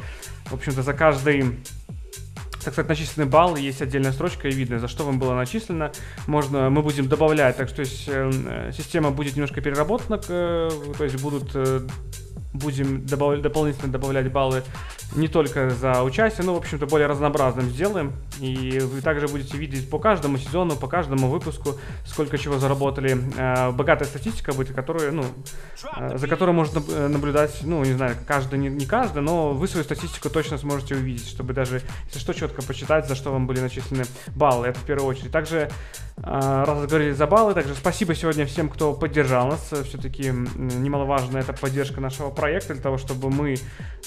[0.46, 1.58] в общем-то, за каждый
[2.66, 5.92] так сказать, начисленный балл, есть отдельная строчка и видно, за что вам было начислено.
[6.28, 11.22] Можно, мы будем добавлять, так что есть, э, система будет немножко переработана, э, то есть
[11.22, 11.82] будут, э,
[12.54, 14.64] будем добав- дополнительно добавлять баллы
[15.16, 18.14] не только за участие, но, в общем-то, более разнообразным сделаем.
[18.40, 21.76] И вы также будете видеть по каждому сезону, по каждому выпуску,
[22.06, 23.18] сколько чего заработали.
[23.38, 25.26] Э, богатая статистика будет, которую, ну,
[25.98, 29.68] э, за которой можно э, наблюдать, ну, не знаю, каждый, не, не каждый, но вы
[29.68, 33.60] свою статистику точно сможете увидеть, чтобы даже, если что, четко почитать, за что вам были
[33.60, 35.32] начислены баллы, это в первую очередь.
[35.32, 35.70] Также,
[36.22, 39.74] раз говорили за баллы, также спасибо сегодня всем, кто поддержал нас.
[39.86, 43.56] Все-таки немаловажно это поддержка нашего проекта для того, чтобы мы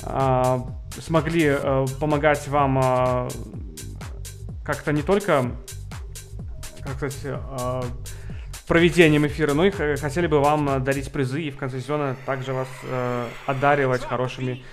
[0.02, 0.59] э,
[1.01, 3.28] смогли э, помогать вам э,
[4.65, 5.52] как-то не только,
[6.83, 7.41] как сказать,
[8.67, 12.68] проведением эфира, но и хотели бы вам дарить призы и в конце сезона также вас
[12.83, 14.65] э, одаривать хорошими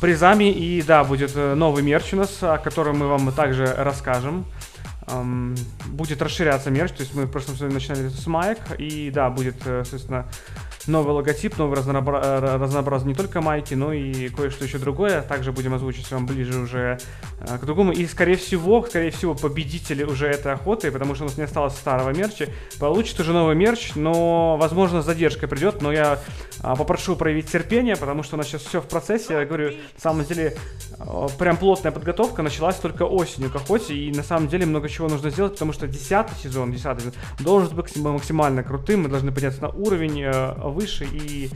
[0.00, 0.50] призами.
[0.50, 4.46] И да, будет э, новый мерч у нас, о котором мы вам также расскажем.
[5.86, 9.54] Будет расширяться мерч, то есть мы в прошлом сезоне начинали с маек, и да, будет,
[9.64, 10.26] э, соответственно,
[10.86, 15.22] новый логотип, новый разнообра- э, разнообразный не только майки, но и кое-что еще другое.
[15.22, 16.98] Также будем озвучить вам ближе уже
[17.40, 17.92] э, к другому.
[17.92, 21.74] И, скорее всего, скорее всего, победители уже этой охоты, потому что у нас не осталось
[21.74, 22.48] старого мерча,
[22.78, 26.18] получит уже новый мерч, но, возможно, с задержкой придет, но я
[26.60, 29.34] а, попрошу проявить терпение, потому что у нас сейчас все в процессе.
[29.34, 30.56] Я говорю, на самом деле,
[30.98, 35.08] э, прям плотная подготовка началась только осенью к охоте, и на самом деле много чего
[35.08, 39.32] нужно сделать, потому что 10 сезон, 10 сезон должен быть максим- максимально крутым, мы должны
[39.32, 40.24] подняться на уровень
[40.76, 41.50] э, выше, и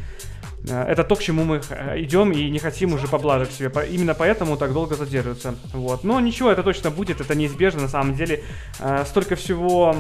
[0.68, 3.70] э, это то, к чему мы э, идем и не хотим уже поблажек себе.
[3.90, 5.54] Именно поэтому так долго задерживаться.
[5.72, 6.04] Вот.
[6.04, 7.82] Но ничего, это точно будет, это неизбежно.
[7.82, 8.42] На самом деле,
[8.80, 9.94] э, столько всего,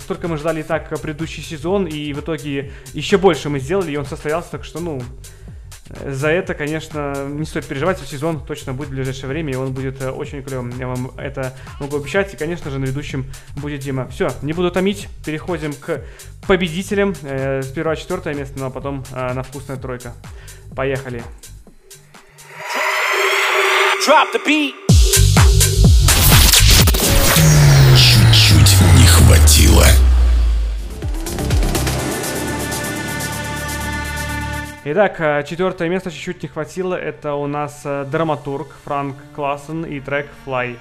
[0.00, 3.96] столько мы ждали и так предыдущий сезон, и в итоге еще больше мы сделали, и
[3.96, 5.02] он состоялся, так что, ну,
[6.04, 10.02] за это, конечно, не стоит переживать, сезон точно будет в ближайшее время, и он будет
[10.02, 10.72] э, очень клевым.
[10.78, 13.26] Я вам это могу обещать, и, конечно же, на ведущем
[13.56, 14.08] будет Дима.
[14.08, 16.02] Все, не буду томить, переходим к
[16.46, 17.14] победителям.
[17.22, 20.14] Э, сперва четвертое место, ну а потом э, на вкусная тройка.
[20.74, 21.22] Поехали.
[24.06, 24.72] Drop the beat.
[27.96, 29.84] Чуть-чуть не хватило.
[34.88, 36.94] Итак, э, четвертое место чуть-чуть не хватило.
[36.94, 40.78] Это у нас э, драматург Франк Классен и трек Fly.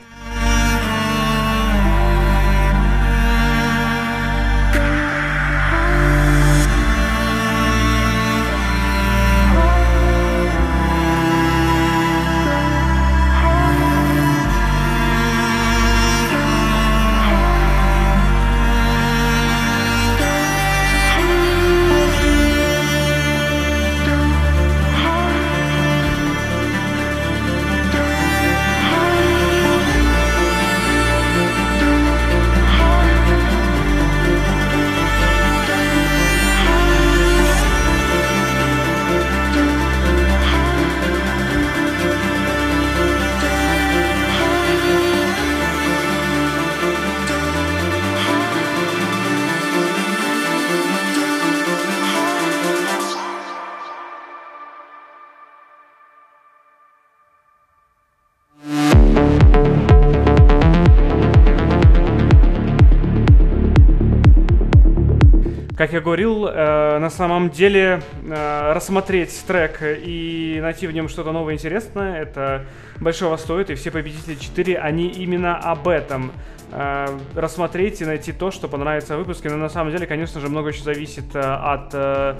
[65.85, 71.31] Как я говорил, э, на самом деле э, рассмотреть трек и найти в нем что-то
[71.31, 72.65] новое интересное, это
[72.99, 76.31] большого стоит, и все победители 4, они именно об этом.
[76.71, 77.05] Э,
[77.35, 80.69] рассмотреть и найти то, что понравится в выпуске, но на самом деле, конечно же, много
[80.69, 82.35] еще зависит э, от э,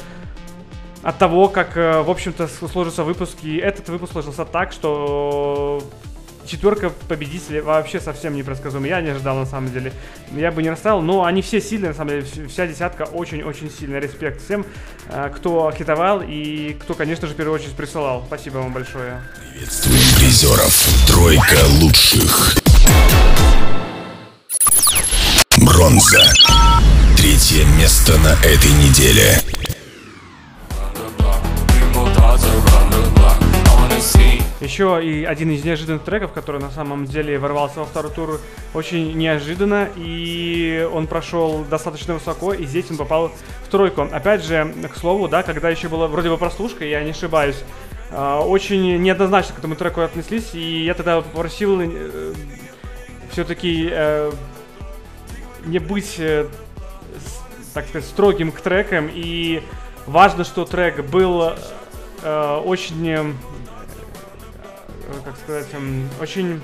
[1.03, 3.45] от того, как, э, в общем-то, с- сложатся выпуски.
[3.45, 5.83] И этот выпуск сложился так, что
[6.45, 8.87] четверка победителей вообще совсем непредсказуема.
[8.87, 9.91] Я не ожидал, на самом деле.
[10.35, 12.21] Я бы не расставил, но они все сильные, на самом деле.
[12.21, 13.99] Вс- Вся десятка очень-очень сильная.
[13.99, 14.65] Респект всем,
[15.09, 18.23] э, кто хитовал и кто, конечно же, в первую очередь присылал.
[18.27, 19.21] Спасибо вам большое.
[19.53, 20.87] Приветствуем призеров.
[21.07, 22.55] Тройка лучших.
[25.57, 26.31] Бронза.
[27.17, 29.41] Третье место на этой неделе.
[34.65, 38.41] Еще и один из неожиданных треков, который на самом деле ворвался во второй тур
[38.73, 43.31] очень неожиданно, и он прошел достаточно высоко, и здесь он попал
[43.63, 44.01] в тройку.
[44.11, 47.63] Опять же, к слову, да, когда еще была вроде бы прослушка, я не ошибаюсь,
[48.09, 51.79] а, очень неоднозначно к этому треку отнеслись, и я тогда попросил
[53.31, 53.93] все-таки
[55.65, 56.47] не быть, э,
[57.75, 59.61] так сказать, строгим к трекам, и
[60.07, 61.53] важно, что трек был
[62.23, 63.31] э, очень э,
[65.23, 66.61] как сказать, эм, очень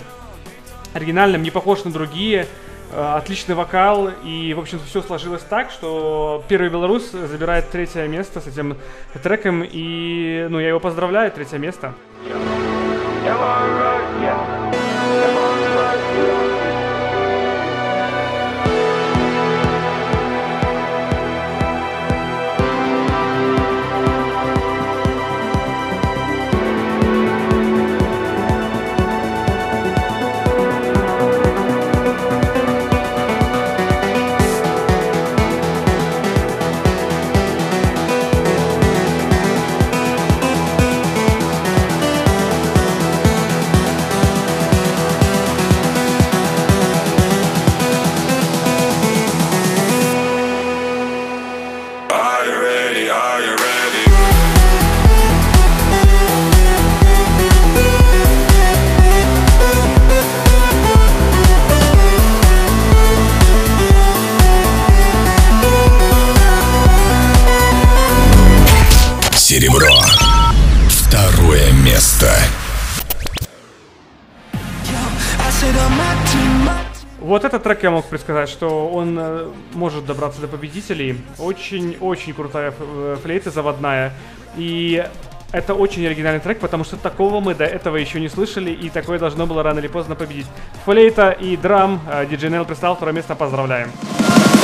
[0.93, 2.47] оригинальным, не похож на другие.
[2.93, 8.41] э, Отличный вокал, и, в общем-то, все сложилось так, что первый белорус забирает третье место
[8.41, 8.77] с этим
[9.23, 11.93] треком, и, ну, я его поздравляю, третье место.
[13.23, 13.90] Are
[77.31, 81.17] Вот этот трек я мог предсказать, что он э, может добраться до победителей.
[81.39, 84.11] Очень-очень крутая э, флейта заводная.
[84.57, 85.01] И
[85.53, 89.17] это очень оригинальный трек, потому что такого мы до этого еще не слышали, и такое
[89.17, 90.47] должно было рано или поздно победить.
[90.83, 92.01] Флейта и драм.
[92.11, 93.89] э, DJ Nell представил второе место, поздравляем.
[93.91, 94.60] Золото.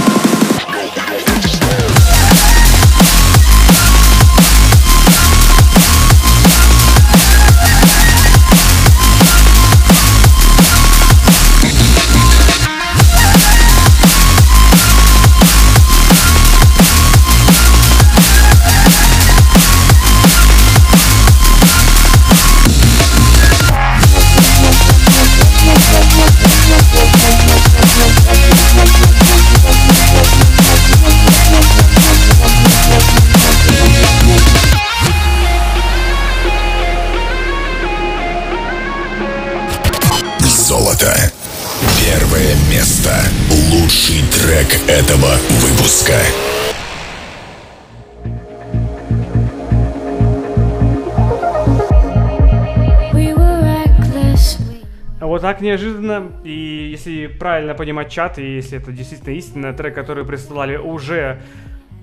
[57.48, 61.42] Правильно понимать чат, и если это действительно истинно, трек, который присылали уже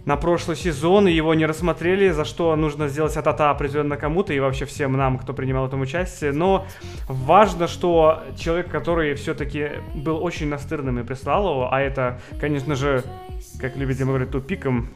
[0.07, 4.41] на прошлый сезон, и его не рассмотрели, за что нужно сделать атата определенно кому-то и
[4.41, 6.33] вообще всем нам, кто принимал в этом участие.
[6.33, 6.67] Но
[7.09, 13.05] важно, что человек, который все-таки был очень настырным и прислал его, а это, конечно же,
[13.61, 14.89] как любят говорить, тупиком,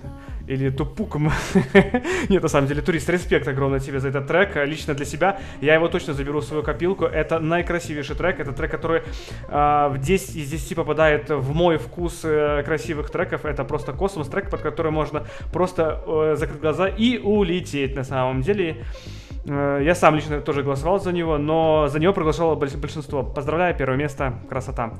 [0.48, 1.30] или тупуком.
[2.28, 4.56] Нет, на самом деле, турист, респект огромный тебе за этот трек.
[4.66, 7.04] Лично для себя я его точно заберу в свою копилку.
[7.04, 8.40] Это наикрасивейший трек.
[8.40, 9.02] Это трек, который
[9.48, 13.44] а, в 10 из 10 попадает в мой вкус э, красивых треков.
[13.44, 18.42] Это просто космос трек, под который можно просто э, закрыть глаза и улететь на самом
[18.42, 18.84] деле.
[19.46, 23.22] Э, Я сам лично тоже голосовал за него, но за него проголосовало больш- большинство.
[23.22, 24.92] Поздравляю, первое место, красота.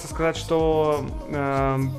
[0.00, 1.92] Вкратце сказать, что эм,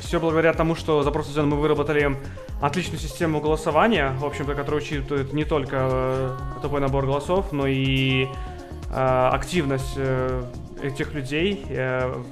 [0.00, 2.16] все благодаря тому, что за прошлый сезон мы выработали
[2.60, 8.24] отличную систему голосования, в общем-то, которая учитывает не только э, тупой набор голосов, но и
[8.24, 10.44] э, активность э,
[10.82, 12.22] этих людей э,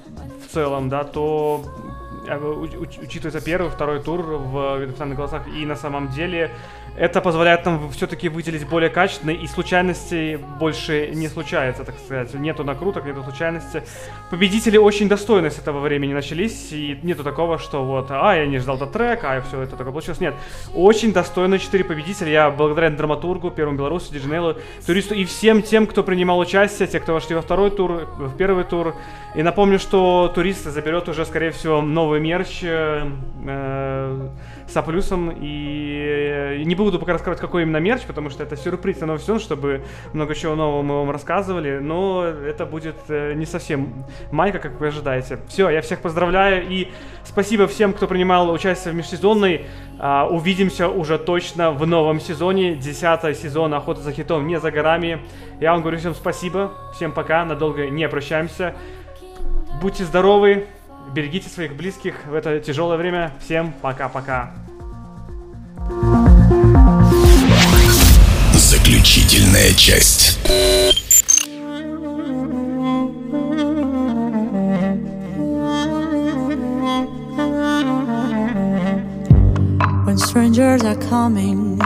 [0.45, 1.65] в целом, да, то
[2.29, 6.51] э, учитывается первый, второй тур в иностранных голосах, и на самом деле
[6.99, 12.35] это позволяет нам все-таки выделить более качественные, и случайностей больше не случается, так сказать.
[12.35, 13.83] Нету накруток, нету случайностей.
[14.31, 18.59] Победители очень достойно с этого времени начались, и нету такого, что вот, а, я не
[18.59, 20.21] ждал этот трек, а все это такое получилось.
[20.21, 20.35] Нет,
[20.75, 22.31] очень достойно 4 победителя.
[22.31, 27.15] Я благодарен драматургу, первому белорусу, Диджинеллу, туристу и всем тем, кто принимал участие, те, кто
[27.15, 28.97] вошли во второй тур, в первый тур.
[29.37, 33.09] И напомню, что турист заберет уже, скорее всего, новый мерч э,
[34.69, 35.31] э, с плюсом.
[35.41, 39.41] И э, не буду пока рассказывать, какой именно мерч, потому что это сюрприз новый сезон,
[39.41, 39.83] чтобы
[40.13, 41.79] много чего нового мы вам рассказывали.
[41.79, 45.39] Но это будет э, не совсем майка, как вы ожидаете.
[45.49, 46.89] Все, я всех поздравляю и
[47.25, 49.67] спасибо всем, кто принимал участие в межсезонной.
[49.99, 52.77] А, увидимся уже точно в новом сезоне.
[52.77, 55.21] Десятый сезон Охоты за хитом не за горами.
[55.61, 56.73] Я вам говорю всем спасибо.
[56.95, 57.45] Всем пока.
[57.45, 58.75] Надолго не прощаемся.
[59.81, 60.67] Будьте здоровы.
[61.15, 63.33] Берегите своих близких в это тяжелое время.
[63.45, 64.53] Всем пока-пока.
[68.53, 70.39] Заключительная часть.
[80.09, 81.79] when strangers are coming.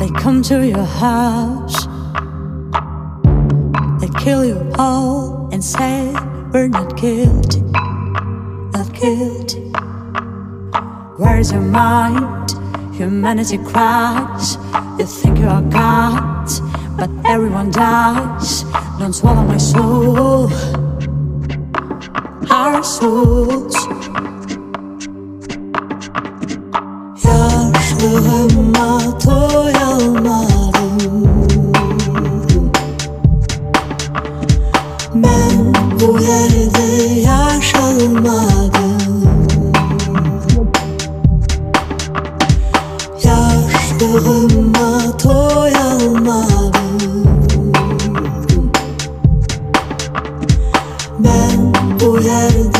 [0.00, 1.86] They come to your house.
[4.00, 6.12] They kill you all and say
[6.52, 9.60] we're not guilty, not guilty.
[11.16, 12.50] Where's your mind?
[12.94, 14.56] Humanity cries.
[14.98, 16.48] You think you are God,
[16.96, 18.64] but everyone dies.
[18.98, 20.50] Don't swallow my soul.
[22.50, 23.76] Our souls.
[28.02, 30.61] Yaşlığıma doyamadım
[36.32, 38.26] yerde yaşamadım
[43.24, 44.92] Yaşlığıma
[45.24, 46.72] doyamadım
[51.18, 52.71] Ben bu yerde